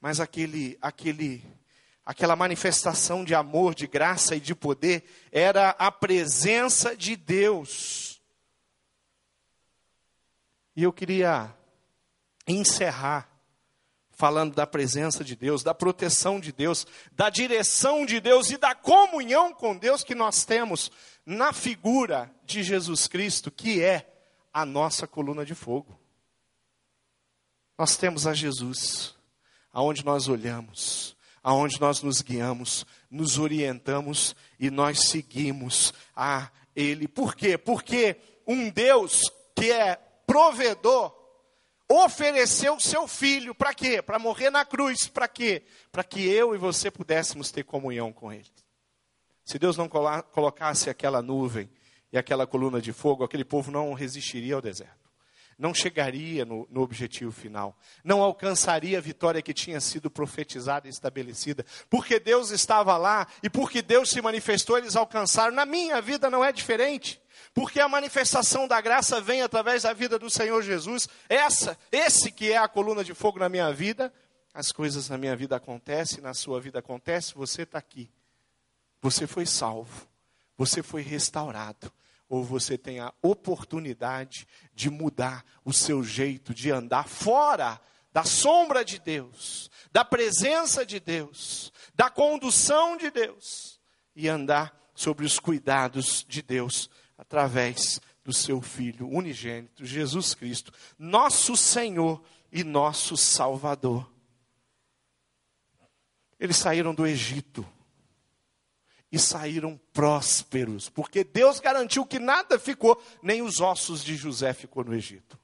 Mas 0.00 0.18
aquele, 0.18 0.76
aquele, 0.80 1.44
aquela 2.04 2.34
manifestação 2.34 3.24
de 3.24 3.34
amor, 3.34 3.74
de 3.74 3.86
graça 3.86 4.34
e 4.34 4.40
de 4.40 4.54
poder 4.54 5.04
era 5.30 5.70
a 5.70 5.92
presença 5.92 6.96
de 6.96 7.14
Deus 7.14 8.07
e 10.78 10.84
eu 10.84 10.92
queria 10.92 11.52
encerrar 12.46 13.28
falando 14.12 14.54
da 14.54 14.64
presença 14.64 15.24
de 15.24 15.34
Deus, 15.34 15.64
da 15.64 15.74
proteção 15.74 16.38
de 16.38 16.52
Deus, 16.52 16.86
da 17.10 17.28
direção 17.28 18.06
de 18.06 18.20
Deus 18.20 18.48
e 18.52 18.56
da 18.56 18.76
comunhão 18.76 19.52
com 19.52 19.76
Deus 19.76 20.04
que 20.04 20.14
nós 20.14 20.44
temos 20.44 20.92
na 21.26 21.52
figura 21.52 22.32
de 22.44 22.62
Jesus 22.62 23.08
Cristo, 23.08 23.50
que 23.50 23.82
é 23.82 24.08
a 24.52 24.64
nossa 24.64 25.04
coluna 25.04 25.44
de 25.44 25.52
fogo. 25.52 25.98
Nós 27.76 27.96
temos 27.96 28.24
a 28.24 28.32
Jesus, 28.32 29.16
aonde 29.72 30.04
nós 30.04 30.28
olhamos, 30.28 31.16
aonde 31.42 31.80
nós 31.80 32.02
nos 32.02 32.22
guiamos, 32.22 32.86
nos 33.10 33.36
orientamos 33.36 34.36
e 34.60 34.70
nós 34.70 35.08
seguimos 35.08 35.92
a 36.14 36.48
Ele. 36.76 37.08
Por 37.08 37.34
quê? 37.34 37.58
Porque 37.58 38.14
um 38.46 38.70
Deus 38.70 39.22
que 39.56 39.72
é 39.72 40.04
provedor, 40.28 41.16
ofereceu 41.88 42.78
seu 42.78 43.08
filho 43.08 43.54
para 43.54 43.72
quê? 43.72 44.02
Para 44.02 44.18
morrer 44.18 44.50
na 44.50 44.62
cruz. 44.62 45.08
Para 45.08 45.26
quê? 45.26 45.62
Para 45.90 46.04
que 46.04 46.28
eu 46.28 46.54
e 46.54 46.58
você 46.58 46.90
pudéssemos 46.90 47.50
ter 47.50 47.64
comunhão 47.64 48.12
com 48.12 48.30
ele. 48.30 48.44
Se 49.42 49.58
Deus 49.58 49.78
não 49.78 49.88
colocasse 49.88 50.90
aquela 50.90 51.22
nuvem 51.22 51.70
e 52.12 52.18
aquela 52.18 52.46
coluna 52.46 52.82
de 52.82 52.92
fogo, 52.92 53.24
aquele 53.24 53.44
povo 53.44 53.70
não 53.70 53.94
resistiria 53.94 54.54
ao 54.54 54.60
deserto. 54.60 55.08
Não 55.58 55.74
chegaria 55.74 56.44
no, 56.44 56.68
no 56.70 56.82
objetivo 56.82 57.32
final. 57.32 57.76
Não 58.04 58.22
alcançaria 58.22 58.98
a 58.98 59.00
vitória 59.00 59.42
que 59.42 59.54
tinha 59.54 59.80
sido 59.80 60.10
profetizada 60.10 60.86
e 60.86 60.90
estabelecida. 60.90 61.64
Porque 61.88 62.20
Deus 62.20 62.50
estava 62.50 62.96
lá 62.98 63.26
e 63.42 63.48
porque 63.48 63.80
Deus 63.80 64.10
se 64.10 64.20
manifestou, 64.20 64.76
eles 64.76 64.94
alcançaram. 64.94 65.52
Na 65.52 65.64
minha 65.64 66.00
vida 66.02 66.30
não 66.30 66.44
é 66.44 66.52
diferente 66.52 67.20
porque 67.58 67.80
a 67.80 67.88
manifestação 67.88 68.68
da 68.68 68.80
graça 68.80 69.20
vem 69.20 69.42
através 69.42 69.82
da 69.82 69.92
vida 69.92 70.16
do 70.16 70.30
Senhor 70.30 70.62
Jesus. 70.62 71.08
Essa, 71.28 71.76
esse 71.90 72.30
que 72.30 72.52
é 72.52 72.56
a 72.56 72.68
coluna 72.68 73.02
de 73.02 73.12
fogo 73.14 73.40
na 73.40 73.48
minha 73.48 73.72
vida, 73.72 74.14
as 74.54 74.70
coisas 74.70 75.08
na 75.08 75.18
minha 75.18 75.34
vida 75.34 75.56
acontecem, 75.56 76.20
na 76.20 76.34
sua 76.34 76.60
vida 76.60 76.78
acontecem, 76.78 77.34
você 77.34 77.62
está 77.62 77.76
aqui. 77.76 78.08
Você 79.02 79.26
foi 79.26 79.44
salvo, 79.44 80.06
você 80.56 80.84
foi 80.84 81.02
restaurado, 81.02 81.92
ou 82.28 82.44
você 82.44 82.78
tem 82.78 83.00
a 83.00 83.12
oportunidade 83.20 84.46
de 84.72 84.88
mudar 84.88 85.44
o 85.64 85.72
seu 85.72 86.04
jeito 86.04 86.54
de 86.54 86.70
andar 86.70 87.08
fora 87.08 87.80
da 88.12 88.22
sombra 88.22 88.84
de 88.84 89.00
Deus, 89.00 89.68
da 89.90 90.04
presença 90.04 90.86
de 90.86 91.00
Deus, 91.00 91.72
da 91.92 92.08
condução 92.08 92.96
de 92.96 93.10
Deus 93.10 93.80
e 94.14 94.28
andar 94.28 94.72
sobre 94.94 95.26
os 95.26 95.40
cuidados 95.40 96.24
de 96.28 96.40
Deus 96.40 96.88
através 97.18 98.00
do 98.24 98.32
seu 98.32 98.62
Filho 98.62 99.08
unigênito, 99.08 99.84
Jesus 99.84 100.34
Cristo, 100.34 100.72
nosso 100.96 101.56
Senhor 101.56 102.22
e 102.52 102.62
nosso 102.62 103.16
Salvador. 103.16 104.08
Eles 106.38 106.56
saíram 106.56 106.94
do 106.94 107.06
Egito 107.06 107.66
e 109.10 109.18
saíram 109.18 109.80
prósperos, 109.92 110.88
porque 110.88 111.24
Deus 111.24 111.58
garantiu 111.58 112.06
que 112.06 112.18
nada 112.18 112.58
ficou, 112.58 113.02
nem 113.22 113.42
os 113.42 113.60
ossos 113.60 114.04
de 114.04 114.14
José 114.14 114.52
ficou 114.52 114.84
no 114.84 114.94
Egito. 114.94 115.38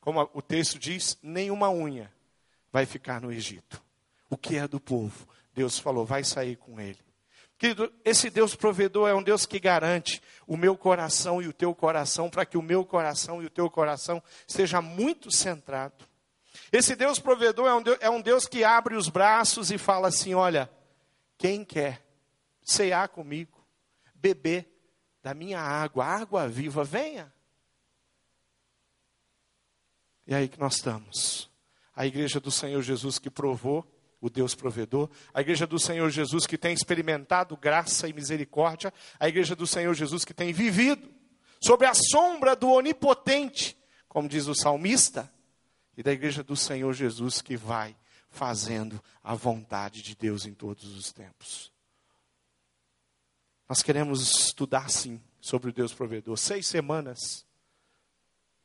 Como 0.00 0.28
o 0.34 0.42
texto 0.42 0.78
diz, 0.78 1.16
nenhuma 1.22 1.70
unha 1.70 2.12
vai 2.70 2.84
ficar 2.84 3.22
no 3.22 3.32
Egito. 3.32 3.82
O 4.28 4.36
que 4.36 4.56
é 4.56 4.68
do 4.68 4.78
povo, 4.78 5.26
Deus 5.54 5.78
falou, 5.78 6.04
vai 6.04 6.24
sair 6.24 6.56
com 6.56 6.78
ele. 6.78 6.98
Querido, 7.58 7.92
esse 8.04 8.30
Deus 8.30 8.54
provedor 8.54 9.08
é 9.08 9.14
um 9.14 9.22
Deus 9.22 9.46
que 9.46 9.60
garante 9.60 10.20
o 10.46 10.56
meu 10.56 10.76
coração 10.76 11.40
e 11.40 11.46
o 11.46 11.52
teu 11.52 11.74
coração, 11.74 12.28
para 12.28 12.44
que 12.44 12.58
o 12.58 12.62
meu 12.62 12.84
coração 12.84 13.42
e 13.42 13.46
o 13.46 13.50
teu 13.50 13.70
coração 13.70 14.22
seja 14.46 14.82
muito 14.82 15.30
centrado. 15.30 16.04
Esse 16.72 16.96
Deus 16.96 17.18
provedor 17.18 17.68
é 17.68 17.74
um 17.74 17.82
Deus, 17.82 17.98
é 18.00 18.10
um 18.10 18.20
Deus 18.20 18.46
que 18.46 18.64
abre 18.64 18.96
os 18.96 19.08
braços 19.08 19.70
e 19.70 19.78
fala 19.78 20.08
assim: 20.08 20.34
olha, 20.34 20.70
quem 21.38 21.64
quer 21.64 22.04
cear 22.62 23.08
comigo, 23.08 23.64
beber 24.14 24.68
da 25.22 25.32
minha 25.32 25.60
água, 25.60 26.04
água 26.04 26.48
viva, 26.48 26.82
venha. 26.82 27.32
E 30.26 30.34
é 30.34 30.38
aí 30.38 30.48
que 30.48 30.58
nós 30.58 30.76
estamos. 30.76 31.50
A 31.94 32.06
igreja 32.06 32.40
do 32.40 32.50
Senhor 32.50 32.82
Jesus 32.82 33.18
que 33.18 33.30
provou 33.30 33.86
o 34.24 34.30
Deus 34.30 34.54
provedor, 34.54 35.10
a 35.34 35.42
igreja 35.42 35.66
do 35.66 35.78
Senhor 35.78 36.08
Jesus 36.08 36.46
que 36.46 36.56
tem 36.56 36.72
experimentado 36.72 37.56
graça 37.56 38.08
e 38.08 38.12
misericórdia, 38.12 38.92
a 39.20 39.28
igreja 39.28 39.54
do 39.54 39.66
Senhor 39.66 39.92
Jesus 39.92 40.24
que 40.24 40.32
tem 40.32 40.50
vivido 40.50 41.12
sobre 41.60 41.86
a 41.86 41.92
sombra 41.92 42.56
do 42.56 42.70
onipotente, 42.70 43.76
como 44.08 44.26
diz 44.26 44.46
o 44.46 44.54
salmista, 44.54 45.30
e 45.94 46.02
da 46.02 46.10
igreja 46.10 46.42
do 46.42 46.56
Senhor 46.56 46.92
Jesus 46.94 47.42
que 47.42 47.54
vai 47.54 47.94
fazendo 48.30 48.98
a 49.22 49.34
vontade 49.34 50.00
de 50.00 50.16
Deus 50.16 50.46
em 50.46 50.54
todos 50.54 50.96
os 50.96 51.12
tempos. 51.12 51.70
Nós 53.68 53.82
queremos 53.82 54.22
estudar 54.22 54.88
sim 54.88 55.20
sobre 55.38 55.68
o 55.68 55.72
Deus 55.72 55.92
provedor, 55.92 56.38
seis 56.38 56.66
semanas, 56.66 57.44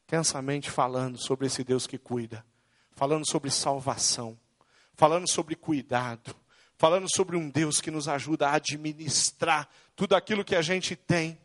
intensamente 0.05 0.71
falando 0.71 1.21
sobre 1.21 1.47
esse 1.47 1.65
Deus 1.65 1.85
que 1.85 1.97
cuida 1.97 2.45
falando 2.99 3.25
sobre 3.25 3.49
salvação, 3.49 4.37
falando 4.99 5.29
sobre 5.29 5.55
cuidado, 5.55 6.35
falando 6.75 7.07
sobre 7.15 7.37
um 7.37 7.49
Deus 7.49 7.79
que 7.79 7.89
nos 7.89 8.09
ajuda 8.09 8.49
a 8.49 8.55
administrar 8.55 9.69
tudo 9.95 10.13
aquilo 10.13 10.43
que 10.43 10.57
a 10.57 10.61
gente 10.61 10.93
tem. 10.93 11.39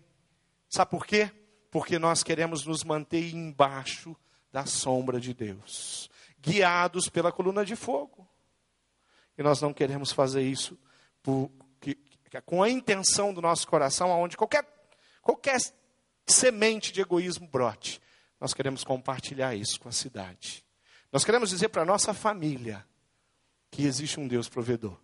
Sabe 0.69 0.91
por 0.91 1.07
quê? 1.07 1.31
Porque 1.71 1.97
nós 1.97 2.25
queremos 2.25 2.67
nos 2.67 2.83
manter 2.83 3.33
embaixo 3.33 4.17
da 4.51 4.67
sombra 4.67 5.21
de 5.21 5.33
Deus, 5.33 6.11
guiados 6.41 7.09
pela 7.09 7.31
coluna 7.31 7.65
de 7.65 7.77
fogo. 7.77 8.29
E 9.39 9.43
nós 9.43 9.61
não 9.61 9.73
queremos 9.73 10.11
fazer 10.11 10.43
isso 10.43 10.77
por, 11.23 11.49
que, 11.81 11.97
com 12.45 12.61
a 12.61 12.69
intenção 12.69 13.33
do 13.33 13.41
nosso 13.41 13.69
coração, 13.69 14.11
aonde 14.11 14.37
qualquer, 14.37 14.67
qualquer 15.23 15.61
semente 16.27 16.93
de 16.93 17.01
egoísmo 17.01 17.47
brote. 17.47 18.03
Nós 18.41 18.53
queremos 18.53 18.83
compartilhar 18.83 19.55
isso 19.55 19.79
com 19.79 19.89
a 19.89 19.93
cidade. 19.93 20.65
Nós 21.13 21.25
queremos 21.25 21.51
dizer 21.51 21.69
para 21.69 21.83
a 21.83 21.87
nossa 21.87 22.13
família 22.13 22.85
que 23.75 23.85
existe 23.85 24.21
um 24.21 24.29
Deus 24.29 24.49
provedor. 24.49 24.97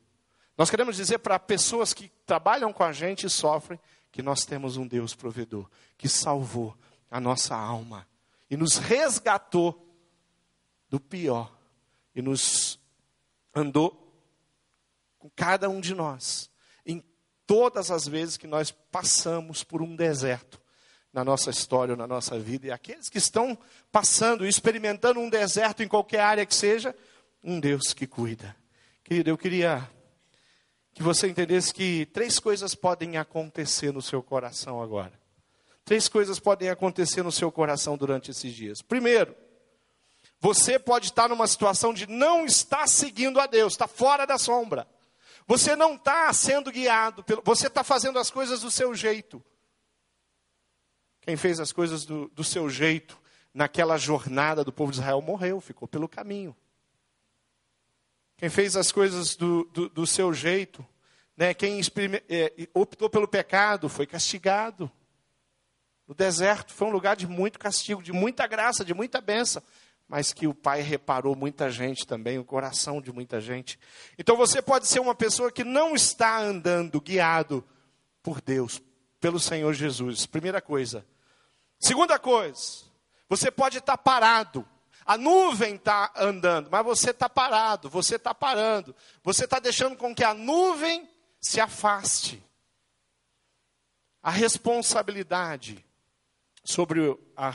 Nós 0.57 0.71
queremos 0.71 0.95
dizer 0.95 1.19
para 1.19 1.41
pessoas 1.41 1.93
que 1.93 2.09
trabalham 2.25 2.73
com 2.73 2.85
a 2.85 2.93
gente 2.93 3.27
e 3.27 3.31
sofrem 3.31 3.81
que 4.13 4.23
nós 4.23 4.45
temos 4.45 4.77
um 4.77 4.87
Deus 4.87 5.13
provedor 5.13 5.69
que 5.99 6.09
salvou 6.09 6.77
a 7.11 7.21
nossa 7.21 7.57
alma 7.57 8.07
e 8.49 8.57
nos 8.57 8.77
resgatou 8.77 9.93
do 10.89 11.01
pior 11.01 11.53
e 12.15 12.23
nos 12.23 12.79
andou 13.53 14.15
com 15.19 15.29
cada 15.31 15.69
um 15.69 15.81
de 15.81 15.93
nós 15.93 16.49
em 16.87 17.03
todas 17.45 17.91
as 17.91 18.07
vezes 18.07 18.37
que 18.37 18.47
nós 18.47 18.71
passamos 18.71 19.65
por 19.65 19.83
um 19.83 19.97
deserto 19.97 20.61
na 21.13 21.25
nossa 21.25 21.51
história, 21.51 21.97
na 21.97 22.07
nossa 22.07 22.39
vida, 22.39 22.69
e 22.69 22.71
aqueles 22.71 23.09
que 23.09 23.19
estão 23.19 23.59
passando, 23.91 24.47
experimentando 24.47 25.19
um 25.19 25.29
deserto 25.29 25.83
em 25.83 25.89
qualquer 25.89 26.21
área 26.21 26.47
que 26.47 26.55
seja, 26.55 26.95
um 27.43 27.59
Deus 27.59 27.93
que 27.93 28.07
cuida. 28.07 28.60
Querido, 29.11 29.29
eu 29.29 29.37
queria 29.37 29.91
que 30.95 31.03
você 31.03 31.27
entendesse 31.27 31.75
que 31.75 32.07
três 32.07 32.39
coisas 32.39 32.77
podem 32.77 33.17
acontecer 33.17 33.93
no 33.93 34.01
seu 34.01 34.23
coração 34.23 34.81
agora. 34.81 35.13
Três 35.85 36.07
coisas 36.07 36.39
podem 36.39 36.71
acontecer 36.71 37.25
no 37.25 37.33
seu 37.33 37.51
coração 37.51 37.97
durante 37.97 38.31
esses 38.31 38.55
dias. 38.55 38.81
Primeiro, 38.81 39.35
você 40.39 40.79
pode 40.79 41.07
estar 41.07 41.29
numa 41.29 41.49
situação 41.49 41.93
de 41.93 42.07
não 42.07 42.47
estar 42.47 42.87
seguindo 42.87 43.41
a 43.41 43.49
Deus, 43.49 43.73
está 43.73 43.89
fora 43.89 44.25
da 44.25 44.39
sombra. 44.39 44.87
Você 45.45 45.75
não 45.75 45.97
está 45.97 46.33
sendo 46.33 46.71
guiado, 46.71 47.25
pelo, 47.25 47.43
você 47.45 47.67
está 47.67 47.83
fazendo 47.83 48.17
as 48.17 48.31
coisas 48.31 48.61
do 48.61 48.71
seu 48.71 48.95
jeito. 48.95 49.45
Quem 51.23 51.37
fez 51.37 51.59
as 51.59 51.73
coisas 51.73 52.05
do, 52.05 52.29
do 52.29 52.45
seu 52.45 52.71
jeito 52.71 53.21
naquela 53.53 53.97
jornada 53.97 54.63
do 54.63 54.73
povo 54.73 54.93
de 54.93 54.99
Israel 54.99 55.21
morreu, 55.21 55.61
ficou 55.61 55.89
pelo 55.89 56.09
caminho. 56.09 56.57
Quem 58.41 58.49
fez 58.49 58.75
as 58.75 58.91
coisas 58.91 59.37
do, 59.37 59.65
do, 59.65 59.91
do 59.91 60.07
seu 60.07 60.33
jeito, 60.33 60.83
né? 61.37 61.53
quem 61.53 61.79
é, 62.27 62.69
optou 62.73 63.11
pelo 63.11 63.29
pecado, 63.29 63.87
foi 63.87 64.07
castigado. 64.07 64.91
O 66.09 66.15
deserto 66.15 66.73
foi 66.73 66.89
um 66.89 66.91
lugar 66.91 67.17
de 67.17 67.27
muito 67.27 67.59
castigo, 67.59 68.03
de 68.03 68.15
muita 68.15 68.47
graça, 68.47 68.83
de 68.83 68.95
muita 68.95 69.21
bênção, 69.21 69.63
mas 70.09 70.33
que 70.33 70.47
o 70.47 70.55
Pai 70.55 70.81
reparou 70.81 71.37
muita 71.37 71.71
gente 71.71 72.07
também, 72.07 72.39
o 72.39 72.45
coração 72.45 72.99
de 72.99 73.13
muita 73.13 73.43
gente. 73.43 73.79
Então 74.19 74.39
você 74.39 74.63
pode 74.63 74.87
ser 74.87 75.01
uma 75.01 75.15
pessoa 75.15 75.53
que 75.53 75.63
não 75.63 75.95
está 75.95 76.41
andando 76.41 76.99
guiado 76.99 77.63
por 78.23 78.41
Deus, 78.41 78.81
pelo 79.21 79.39
Senhor 79.39 79.75
Jesus. 79.75 80.25
Primeira 80.25 80.63
coisa. 80.63 81.05
Segunda 81.79 82.19
coisa, 82.19 82.87
você 83.29 83.51
pode 83.51 83.77
estar 83.77 83.99
parado 83.99 84.67
a 85.05 85.17
nuvem 85.17 85.77
está 85.77 86.13
andando, 86.17 86.69
mas 86.71 86.85
você 86.85 87.11
está 87.11 87.29
parado, 87.29 87.89
você 87.89 88.17
está 88.17 88.35
parando. 88.35 88.95
Você 89.23 89.45
está 89.45 89.59
deixando 89.59 89.97
com 89.97 90.15
que 90.15 90.25
a 90.25 90.35
nuvem 90.35 91.09
se 91.41 91.61
afaste. 91.61 92.43
A 94.23 94.31
responsabilidade 94.31 95.85
sobre 96.63 97.19
a, 97.37 97.55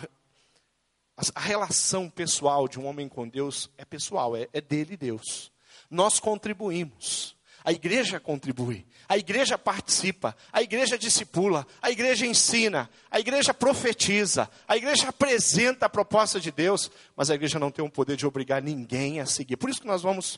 a 1.35 1.39
relação 1.39 2.09
pessoal 2.09 2.67
de 2.67 2.79
um 2.79 2.87
homem 2.87 3.07
com 3.07 3.27
Deus 3.27 3.69
é 3.77 3.85
pessoal, 3.85 4.35
é, 4.35 4.49
é 4.51 4.59
dele 4.59 4.97
Deus. 4.97 5.51
Nós 5.89 6.19
contribuímos. 6.19 7.35
A 7.65 7.71
igreja 7.71 8.19
contribui, 8.19 8.85
a 9.09 9.17
igreja 9.17 9.57
participa, 9.57 10.37
a 10.53 10.61
igreja 10.61 10.99
discipula, 10.99 11.65
a 11.81 11.89
igreja 11.89 12.23
ensina, 12.23 12.87
a 13.09 13.19
igreja 13.19 13.55
profetiza, 13.55 14.47
a 14.67 14.77
igreja 14.77 15.09
apresenta 15.09 15.87
a 15.87 15.89
proposta 15.89 16.39
de 16.39 16.51
Deus, 16.51 16.91
mas 17.15 17.31
a 17.31 17.33
igreja 17.33 17.57
não 17.57 17.71
tem 17.71 17.83
o 17.83 17.89
poder 17.89 18.17
de 18.17 18.27
obrigar 18.27 18.61
ninguém 18.61 19.19
a 19.19 19.25
seguir. 19.25 19.57
Por 19.57 19.67
isso 19.67 19.81
que 19.81 19.87
nós 19.87 20.03
vamos, 20.03 20.37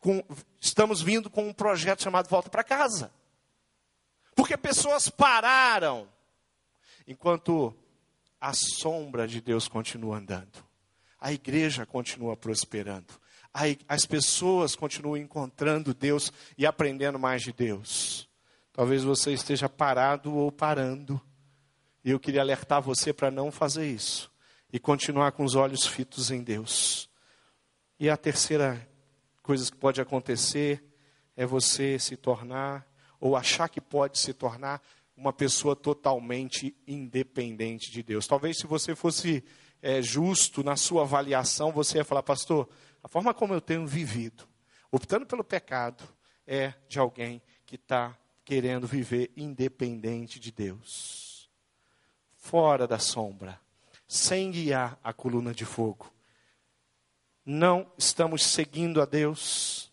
com, 0.00 0.20
estamos 0.60 1.00
vindo 1.00 1.30
com 1.30 1.46
um 1.46 1.52
projeto 1.52 2.02
chamado 2.02 2.28
Volta 2.28 2.50
para 2.50 2.64
Casa. 2.64 3.12
Porque 4.34 4.56
pessoas 4.56 5.08
pararam, 5.08 6.08
enquanto 7.06 7.72
a 8.40 8.52
sombra 8.52 9.28
de 9.28 9.40
Deus 9.40 9.68
continua 9.68 10.18
andando, 10.18 10.58
a 11.20 11.32
igreja 11.32 11.86
continua 11.86 12.36
prosperando 12.36 13.22
as 13.88 14.06
pessoas 14.06 14.74
continuam 14.74 15.16
encontrando 15.16 15.92
Deus 15.92 16.32
e 16.56 16.64
aprendendo 16.64 17.18
mais 17.18 17.42
de 17.42 17.52
Deus. 17.52 18.28
Talvez 18.72 19.04
você 19.04 19.32
esteja 19.32 19.68
parado 19.68 20.34
ou 20.34 20.50
parando. 20.50 21.20
E 22.04 22.10
eu 22.10 22.18
queria 22.18 22.40
alertar 22.40 22.80
você 22.80 23.12
para 23.12 23.30
não 23.30 23.50
fazer 23.50 23.86
isso. 23.86 24.32
E 24.72 24.78
continuar 24.78 25.32
com 25.32 25.44
os 25.44 25.54
olhos 25.54 25.86
fitos 25.86 26.30
em 26.30 26.42
Deus. 26.42 27.10
E 28.00 28.08
a 28.08 28.16
terceira 28.16 28.88
coisa 29.42 29.70
que 29.70 29.76
pode 29.76 30.00
acontecer 30.00 30.82
é 31.36 31.44
você 31.44 31.98
se 31.98 32.16
tornar, 32.16 32.86
ou 33.20 33.36
achar 33.36 33.68
que 33.68 33.80
pode 33.80 34.18
se 34.18 34.32
tornar, 34.32 34.82
uma 35.16 35.32
pessoa 35.32 35.76
totalmente 35.76 36.74
independente 36.86 37.90
de 37.90 38.02
Deus. 38.02 38.26
Talvez 38.26 38.58
se 38.58 38.66
você 38.66 38.94
fosse 38.94 39.44
é, 39.80 40.00
justo 40.00 40.64
na 40.64 40.76
sua 40.76 41.02
avaliação, 41.02 41.70
você 41.70 41.98
ia 41.98 42.04
falar, 42.04 42.22
pastor, 42.22 42.68
a 43.02 43.08
forma 43.08 43.34
como 43.34 43.52
eu 43.52 43.60
tenho 43.60 43.86
vivido, 43.86 44.48
optando 44.90 45.26
pelo 45.26 45.42
pecado, 45.42 46.04
é 46.46 46.74
de 46.88 46.98
alguém 46.98 47.42
que 47.66 47.76
está 47.76 48.16
querendo 48.44 48.86
viver 48.86 49.32
independente 49.36 50.38
de 50.38 50.52
Deus, 50.52 51.50
fora 52.36 52.86
da 52.86 52.98
sombra, 52.98 53.60
sem 54.06 54.50
guiar 54.50 54.98
a 55.02 55.12
coluna 55.12 55.54
de 55.54 55.64
fogo. 55.64 56.12
Não 57.44 57.90
estamos 57.98 58.42
seguindo 58.42 59.00
a 59.00 59.04
Deus, 59.04 59.90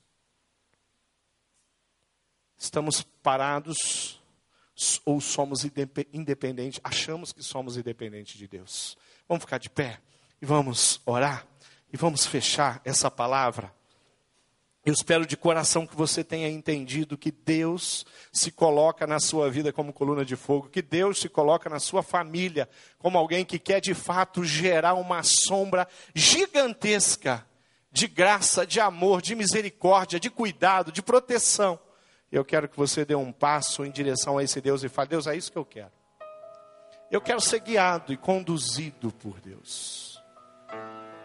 estamos 2.57 3.01
parados 3.01 4.21
ou 5.03 5.19
somos 5.19 5.65
independentes, 6.13 6.79
achamos 6.83 7.31
que 7.31 7.43
somos 7.43 7.75
independentes 7.75 8.37
de 8.37 8.47
Deus. 8.47 8.97
Vamos 9.27 9.43
ficar 9.43 9.57
de 9.57 9.69
pé 9.69 9.99
e 10.41 10.45
vamos 10.45 11.01
orar. 11.05 11.45
E 11.91 11.97
vamos 11.97 12.25
fechar 12.25 12.81
essa 12.85 13.09
palavra. 13.09 13.73
Eu 14.85 14.93
espero 14.93 15.25
de 15.25 15.35
coração 15.35 15.85
que 15.85 15.95
você 15.95 16.23
tenha 16.23 16.49
entendido 16.49 17.17
que 17.17 17.31
Deus 17.31 18.05
se 18.31 18.49
coloca 18.51 19.05
na 19.05 19.19
sua 19.19 19.49
vida 19.49 19.73
como 19.73 19.91
coluna 19.91 20.23
de 20.23 20.35
fogo, 20.35 20.69
que 20.69 20.81
Deus 20.81 21.19
se 21.19 21.27
coloca 21.27 21.69
na 21.69 21.79
sua 21.79 22.01
família 22.01 22.67
como 22.97 23.17
alguém 23.17 23.43
que 23.43 23.59
quer 23.59 23.81
de 23.81 23.93
fato 23.93 24.43
gerar 24.43 24.93
uma 24.93 25.21
sombra 25.21 25.87
gigantesca 26.15 27.45
de 27.91 28.07
graça, 28.07 28.65
de 28.65 28.79
amor, 28.79 29.21
de 29.21 29.35
misericórdia, 29.35 30.19
de 30.19 30.29
cuidado, 30.29 30.91
de 30.91 31.01
proteção. 31.01 31.79
Eu 32.31 32.45
quero 32.45 32.69
que 32.69 32.77
você 32.77 33.03
dê 33.03 33.15
um 33.15 33.31
passo 33.31 33.83
em 33.83 33.91
direção 33.91 34.37
a 34.37 34.43
esse 34.43 34.61
Deus 34.61 34.83
e 34.83 34.89
fale: 34.89 35.09
Deus, 35.09 35.27
é 35.27 35.35
isso 35.35 35.51
que 35.51 35.57
eu 35.57 35.65
quero. 35.65 35.91
Eu 37.11 37.19
quero 37.19 37.41
ser 37.41 37.59
guiado 37.59 38.13
e 38.13 38.17
conduzido 38.17 39.11
por 39.11 39.39
Deus. 39.41 40.08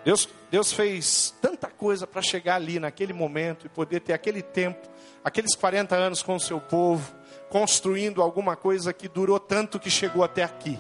Deus, 0.04 0.28
Deus 0.50 0.72
fez 0.72 1.34
tanta 1.40 1.68
coisa 1.68 2.06
para 2.06 2.20
chegar 2.20 2.56
ali 2.56 2.78
naquele 2.78 3.12
momento 3.12 3.66
e 3.66 3.70
poder 3.70 4.00
ter 4.00 4.12
aquele 4.12 4.42
tempo, 4.42 4.86
aqueles 5.24 5.56
40 5.56 5.96
anos 5.96 6.22
com 6.22 6.36
o 6.36 6.40
seu 6.40 6.60
povo, 6.60 7.14
construindo 7.48 8.20
alguma 8.20 8.54
coisa 8.54 8.92
que 8.92 9.08
durou 9.08 9.40
tanto 9.40 9.80
que 9.80 9.90
chegou 9.90 10.22
até 10.22 10.42
aqui. 10.42 10.78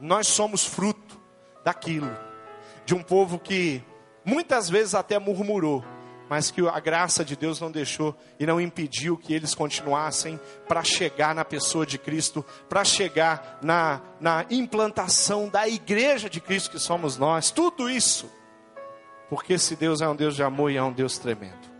Nós 0.00 0.28
somos 0.28 0.64
fruto 0.64 1.20
daquilo, 1.64 2.16
de 2.84 2.94
um 2.94 3.02
povo 3.02 3.38
que 3.38 3.82
muitas 4.24 4.70
vezes 4.70 4.94
até 4.94 5.18
murmurou, 5.18 5.84
mas 6.28 6.50
que 6.50 6.66
a 6.66 6.78
graça 6.78 7.24
de 7.24 7.34
Deus 7.34 7.60
não 7.60 7.70
deixou 7.70 8.16
e 8.38 8.46
não 8.46 8.60
impediu 8.60 9.16
que 9.16 9.32
eles 9.34 9.54
continuassem 9.54 10.38
para 10.68 10.84
chegar 10.84 11.34
na 11.34 11.44
pessoa 11.44 11.86
de 11.86 11.98
Cristo, 11.98 12.44
para 12.68 12.84
chegar 12.84 13.58
na, 13.62 14.00
na 14.20 14.44
implantação 14.50 15.48
da 15.48 15.68
igreja 15.68 16.28
de 16.28 16.40
Cristo 16.40 16.70
que 16.70 16.78
somos 16.78 17.16
nós. 17.16 17.50
Tudo 17.50 17.88
isso 17.88 18.30
porque 19.28 19.54
esse 19.54 19.74
Deus 19.76 20.00
é 20.00 20.08
um 20.08 20.16
Deus 20.16 20.36
de 20.36 20.42
amor 20.42 20.70
e 20.70 20.76
é 20.76 20.82
um 20.82 20.92
Deus 20.92 21.18
tremendo. 21.18 21.76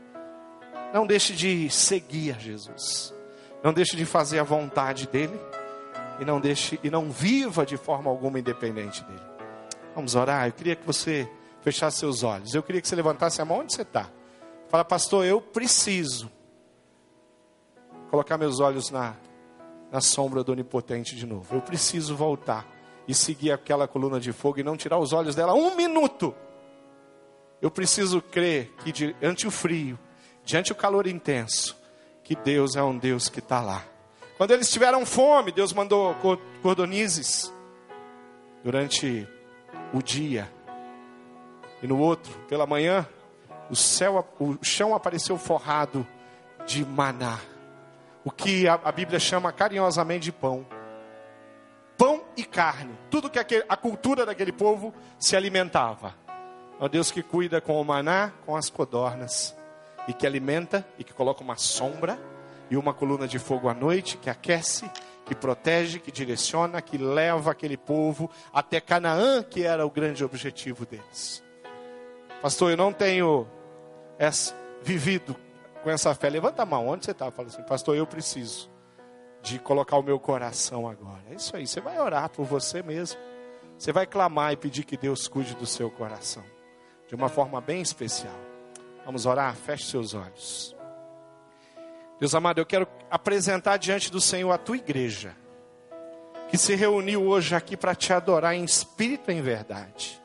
Não 0.93 1.07
deixe 1.07 1.35
de 1.35 1.69
seguir 1.71 2.39
Jesus. 2.41 3.15
Não 3.63 3.73
deixe 3.73 3.97
de 3.97 4.05
fazer 4.05 4.39
a 4.39 4.45
vontade 4.45 5.07
dele 5.07 5.39
e 6.21 6.25
não 6.25 6.41
deixe 6.41 6.79
e 6.83 6.91
não 6.91 7.11
viva 7.11 7.67
de 7.67 7.77
forma 7.77 8.11
alguma 8.11 8.39
independente 8.39 9.03
dele. 9.05 9.23
Vamos 9.95 10.15
orar. 10.15 10.47
Eu 10.47 10.53
queria 10.53 10.77
que 10.77 10.87
você 10.87 11.29
fechar 11.61 11.91
seus 11.91 12.23
olhos. 12.23 12.55
Eu 12.55 12.63
queria 12.63 12.81
que 12.81 12.89
você 12.89 12.95
levantasse 12.95 13.41
a 13.43 13.45
mão 13.45 13.61
onde 13.61 13.75
você 13.75 13.83
está. 13.83 14.11
Fala, 14.69 14.85
pastor, 14.85 15.25
eu 15.25 15.41
preciso 15.41 16.31
colocar 18.11 18.39
meus 18.39 18.61
olhos 18.61 18.91
na, 18.91 19.17
na 19.91 20.01
sombra 20.01 20.43
do 20.45 20.53
Onipotente 20.53 21.17
de 21.17 21.27
novo. 21.27 21.55
Eu 21.55 21.61
preciso 21.61 22.17
voltar 22.17 22.67
e 23.09 23.15
seguir 23.15 23.53
aquela 23.53 23.87
coluna 23.87 24.19
de 24.19 24.33
fogo 24.33 24.61
e 24.61 24.63
não 24.63 24.77
tirar 24.77 24.99
os 24.99 25.13
olhos 25.13 25.35
dela 25.35 25.55
um 25.55 25.75
minuto. 25.77 26.35
Eu 27.67 27.71
preciso 27.73 28.23
crer 28.23 28.73
que 28.85 28.93
diante 28.93 29.45
o 29.45 29.51
frio, 29.51 29.99
diante 30.45 30.71
o 30.71 30.75
calor 30.77 31.05
intenso, 31.09 31.77
que 32.23 32.37
Deus 32.37 32.77
é 32.77 32.83
um 32.85 32.97
Deus 32.97 33.29
que 33.29 33.41
está 33.41 33.61
lá. 33.61 33.83
Quando 34.39 34.53
eles 34.53 34.71
tiveram 34.71 35.05
fome, 35.05 35.51
Deus 35.51 35.73
mandou 35.73 36.15
cordonizes 36.63 37.53
durante 38.63 39.27
o 39.93 40.01
dia. 40.01 40.49
E 41.83 41.89
no 41.89 41.99
outro, 41.99 42.39
pela 42.49 42.69
manhã, 42.69 43.05
o 43.69 43.75
céu, 43.75 44.25
o 44.39 44.65
chão 44.65 44.95
apareceu 44.95 45.37
forrado 45.37 46.07
de 46.67 46.85
maná. 46.85 47.41
O 48.23 48.31
que 48.31 48.69
a, 48.69 48.75
a 48.75 48.93
Bíblia 48.93 49.19
chama 49.19 49.51
carinhosamente 49.51 50.27
de 50.27 50.31
pão. 50.31 50.65
Pão 51.99 52.23
e 52.37 52.45
carne. 52.45 52.97
Tudo 53.11 53.29
que 53.29 53.41
aquele, 53.41 53.65
a 53.69 53.77
cultura 53.77 54.25
daquele 54.25 54.53
povo 54.53 54.95
se 55.19 55.35
alimentava. 55.35 56.26
É 56.79 56.85
o 56.85 56.89
Deus 56.89 57.11
que 57.11 57.23
cuida 57.23 57.61
com 57.61 57.81
o 57.81 57.85
maná, 57.85 58.33
com 58.45 58.55
as 58.55 58.69
codornas. 58.69 59.57
E 60.07 60.13
que 60.13 60.27
alimenta 60.27 60.87
e 60.99 61.05
que 61.05 61.13
coloca 61.13 61.43
uma 61.43 61.57
sombra 61.57 62.19
e 62.71 62.77
uma 62.77 62.93
coluna 62.93 63.27
de 63.27 63.39
fogo 63.39 63.69
à 63.69 63.75
noite 63.75 64.17
que 64.19 64.31
aquece, 64.31 64.89
que 65.25 65.35
protege, 65.35 65.99
que 65.99 66.13
direciona, 66.13 66.81
que 66.81 66.99
leva 66.99 67.51
aquele 67.51 67.77
povo 67.77 68.31
até 68.53 68.81
Canaã, 68.81 69.43
que 69.43 69.65
era 69.65 69.85
o 69.87 69.91
grande 69.91 70.25
objetivo 70.25 70.87
deles. 70.87 71.43
Pastor, 72.41 72.71
eu 72.71 72.77
não 72.77 72.93
tenho 72.93 73.49
essa, 74.19 74.55
vivido 74.83 75.35
com 75.83 75.91
essa 75.91 76.15
fé. 76.15 76.29
Levanta 76.29 76.63
a 76.63 76.67
mão, 76.67 76.89
onde 76.89 77.05
você 77.05 77.11
está? 77.11 77.31
Fala 77.31 77.49
assim, 77.49 77.63
pastor, 77.63 77.97
eu 77.97 78.07
preciso 78.07 78.71
de 79.43 79.59
colocar 79.59 79.97
o 79.97 80.03
meu 80.03 80.21
coração 80.21 80.89
agora. 80.89 81.23
É 81.31 81.35
isso 81.35 81.57
aí, 81.57 81.67
você 81.67 81.81
vai 81.81 81.99
orar 81.99 82.29
por 82.29 82.45
você 82.45 82.83
mesmo. 82.83 83.19
Você 83.79 83.93
vai 83.93 84.07
clamar 84.07 84.53
e 84.53 84.57
pedir 84.57 84.85
que 84.85 84.97
Deus 84.97 85.27
cuide 85.27 85.55
do 85.55 85.67
seu 85.67 85.91
coração. 85.91 86.45
De 87.07 87.15
uma 87.15 87.29
forma 87.29 87.61
bem 87.61 87.81
especial. 87.81 88.35
Vamos 89.05 89.27
orar? 89.27 89.55
Feche 89.55 89.85
seus 89.85 90.15
olhos. 90.15 90.75
Deus 92.19 92.35
amado, 92.35 92.59
eu 92.59 92.67
quero 92.67 92.89
apresentar 93.11 93.77
diante 93.77 94.11
do 94.11 94.21
Senhor 94.21 94.51
a 94.51 94.59
tua 94.59 94.77
igreja, 94.77 95.37
que 96.49 96.57
se 96.57 96.75
reuniu 96.75 97.27
hoje 97.27 97.55
aqui 97.55 97.77
para 97.77 97.95
te 97.95 98.13
adorar 98.13 98.55
em 98.55 98.65
espírito 98.65 99.31
e 99.31 99.35
em 99.35 99.43
verdade. 99.43 100.21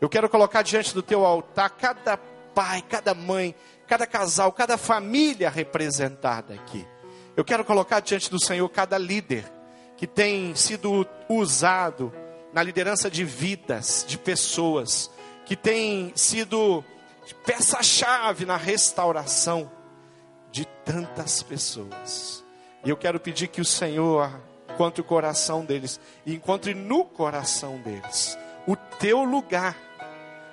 Eu 0.00 0.08
quero 0.08 0.28
colocar 0.28 0.62
diante 0.62 0.94
do 0.94 1.02
teu 1.02 1.24
altar 1.24 1.70
cada 1.70 2.16
pai, 2.16 2.82
cada 2.82 3.14
mãe, 3.14 3.54
cada 3.86 4.06
casal, 4.06 4.52
cada 4.52 4.78
família 4.78 5.50
representada 5.50 6.54
aqui. 6.54 6.86
Eu 7.36 7.44
quero 7.44 7.64
colocar 7.64 8.00
diante 8.00 8.30
do 8.30 8.42
Senhor 8.42 8.68
cada 8.70 8.96
líder 8.96 9.44
que 9.96 10.06
tem 10.06 10.54
sido 10.54 11.06
usado 11.28 12.12
na 12.52 12.62
liderança 12.62 13.10
de 13.10 13.24
vidas, 13.24 14.04
de 14.06 14.16
pessoas, 14.16 15.10
que 15.44 15.56
tem 15.56 16.12
sido 16.14 16.84
peça-chave 17.44 18.44
na 18.44 18.56
restauração 18.56 19.70
de 20.50 20.64
tantas 20.84 21.42
pessoas. 21.42 22.44
E 22.84 22.90
eu 22.90 22.96
quero 22.96 23.18
pedir 23.18 23.48
que 23.48 23.60
o 23.60 23.64
Senhor 23.64 24.30
encontre 24.70 25.00
o 25.00 25.04
coração 25.04 25.64
deles 25.64 26.00
e 26.26 26.34
encontre 26.34 26.74
no 26.74 27.04
coração 27.04 27.78
deles 27.78 28.36
o 28.66 28.76
teu 28.76 29.24
lugar. 29.24 29.76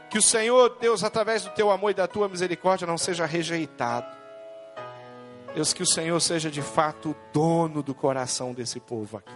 Que 0.09 0.17
o 0.17 0.21
Senhor, 0.21 0.77
Deus, 0.79 1.03
através 1.03 1.43
do 1.43 1.51
teu 1.51 1.71
amor 1.71 1.91
e 1.91 1.93
da 1.93 2.07
tua 2.07 2.27
misericórdia, 2.27 2.85
não 2.85 2.97
seja 2.97 3.25
rejeitado. 3.25 4.07
Deus, 5.53 5.73
que 5.73 5.83
o 5.83 5.85
Senhor 5.85 6.19
seja 6.19 6.49
de 6.49 6.61
fato 6.61 7.11
o 7.11 7.15
dono 7.33 7.81
do 7.81 7.93
coração 7.93 8.53
desse 8.53 8.79
povo 8.79 9.17
aqui. 9.17 9.33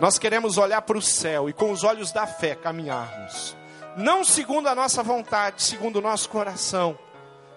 Nós 0.00 0.18
queremos 0.18 0.58
olhar 0.58 0.82
para 0.82 0.98
o 0.98 1.02
céu 1.02 1.48
e 1.48 1.52
com 1.52 1.70
os 1.70 1.84
olhos 1.84 2.12
da 2.12 2.26
fé 2.26 2.54
caminharmos, 2.54 3.56
não 3.96 4.24
segundo 4.24 4.68
a 4.68 4.74
nossa 4.74 5.02
vontade, 5.02 5.62
segundo 5.62 5.96
o 5.96 6.02
nosso 6.02 6.28
coração 6.28 6.98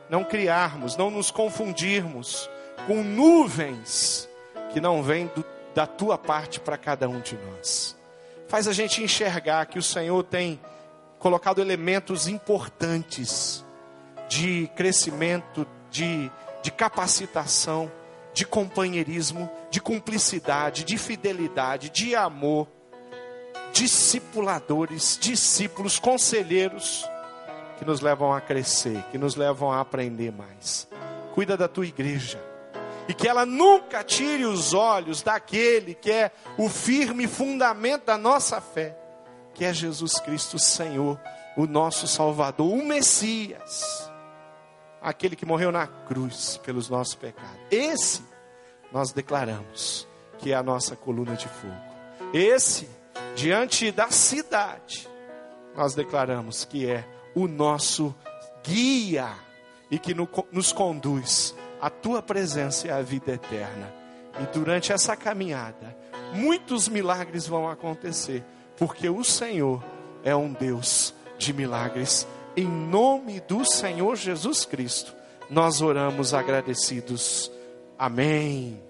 não 0.10 0.24
criarmos, 0.24 0.96
não 0.96 1.10
nos 1.10 1.32
confundirmos 1.32 2.50
com 2.88 3.04
nuvens 3.04 4.30
que 4.72 4.80
não 4.80 5.02
vêm 5.02 5.30
da 5.74 5.88
tua 5.88 6.18
parte 6.18 6.60
para 6.60 6.78
cada 6.78 7.10
um 7.10 7.20
de 7.20 7.38
nós. 7.38 7.98
Faz 8.48 8.68
a 8.68 8.74
gente 8.74 9.04
enxergar 9.04 9.66
que 9.66 9.80
o 9.80 9.84
Senhor 9.84 10.24
tem 10.24 10.60
colocado 11.18 11.60
elementos 11.60 12.28
importantes 12.28 13.66
de 14.30 14.70
crescimento, 14.76 15.66
de, 15.90 16.32
de 16.62 16.72
capacitação, 16.72 17.92
de 18.34 18.46
companheirismo, 18.46 19.50
de 19.72 19.82
cumplicidade, 19.82 20.84
de 20.84 20.98
fidelidade, 20.98 21.90
de 21.90 22.16
amor, 22.16 22.68
discipuladores, 23.76 25.20
discípulos, 25.22 26.00
conselheiros 26.00 27.06
que 27.78 27.84
nos 27.84 28.00
levam 28.00 28.34
a 28.34 28.40
crescer, 28.40 29.04
que 29.12 29.18
nos 29.18 29.36
levam 29.36 29.70
a 29.70 29.82
aprender 29.82 30.32
mais. 30.32 30.88
Cuida 31.34 31.58
da 31.58 31.68
tua 31.68 31.86
igreja. 31.86 32.42
E 33.08 33.14
que 33.14 33.28
ela 33.28 33.46
nunca 33.46 34.02
tire 34.02 34.46
os 34.46 34.74
olhos 34.74 35.22
daquele 35.22 35.94
que 35.94 36.10
é 36.10 36.32
o 36.58 36.70
firme 36.70 37.28
fundamento 37.28 38.06
da 38.06 38.18
nossa 38.18 38.62
fé, 38.62 38.98
que 39.54 39.66
é 39.66 39.74
Jesus 39.74 40.20
Cristo, 40.22 40.58
Senhor, 40.58 41.20
o 41.58 41.68
nosso 41.68 42.08
Salvador, 42.08 42.72
o 42.72 42.84
Messias, 42.84 44.10
aquele 45.02 45.36
que 45.36 45.46
morreu 45.46 45.72
na 45.72 45.86
cruz 45.86 46.58
pelos 46.64 46.90
nossos 46.90 47.14
pecados. 47.14 47.60
Esse 47.70 48.24
nós 48.92 49.12
declaramos 49.12 50.08
que 50.40 50.54
é 50.54 50.56
a 50.56 50.64
nossa 50.64 50.96
coluna 50.96 51.36
de 51.36 51.48
fogo. 51.48 51.76
Esse, 52.34 52.90
diante 53.36 53.92
da 53.92 54.10
cidade, 54.10 55.08
nós 55.76 55.94
declaramos 55.94 56.66
que 56.66 56.90
é 56.90 57.06
o 57.36 57.48
nosso 57.48 58.16
guia 58.64 59.30
e 59.92 60.00
que 60.00 60.16
nos 60.52 60.72
conduz 60.72 61.54
à 61.82 61.90
tua 61.90 62.22
presença 62.22 62.88
e 62.88 62.92
à 62.92 63.02
vida 63.02 63.34
eterna. 63.34 63.94
E 64.40 64.46
durante 64.54 64.92
essa 64.92 65.16
caminhada, 65.16 65.96
muitos 66.34 66.88
milagres 66.88 67.46
vão 67.46 67.70
acontecer, 67.70 68.44
porque 68.78 69.10
o 69.10 69.24
Senhor 69.24 69.84
é 70.24 70.36
um 70.36 70.52
Deus 70.52 71.14
de 71.38 71.54
milagres. 71.54 72.28
Em 72.56 72.68
nome 72.68 73.42
do 73.42 73.66
Senhor 73.66 74.16
Jesus 74.16 74.66
Cristo, 74.66 75.14
nós 75.50 75.82
oramos 75.82 76.34
agradecidos. 76.34 77.52
Amém. 77.98 78.85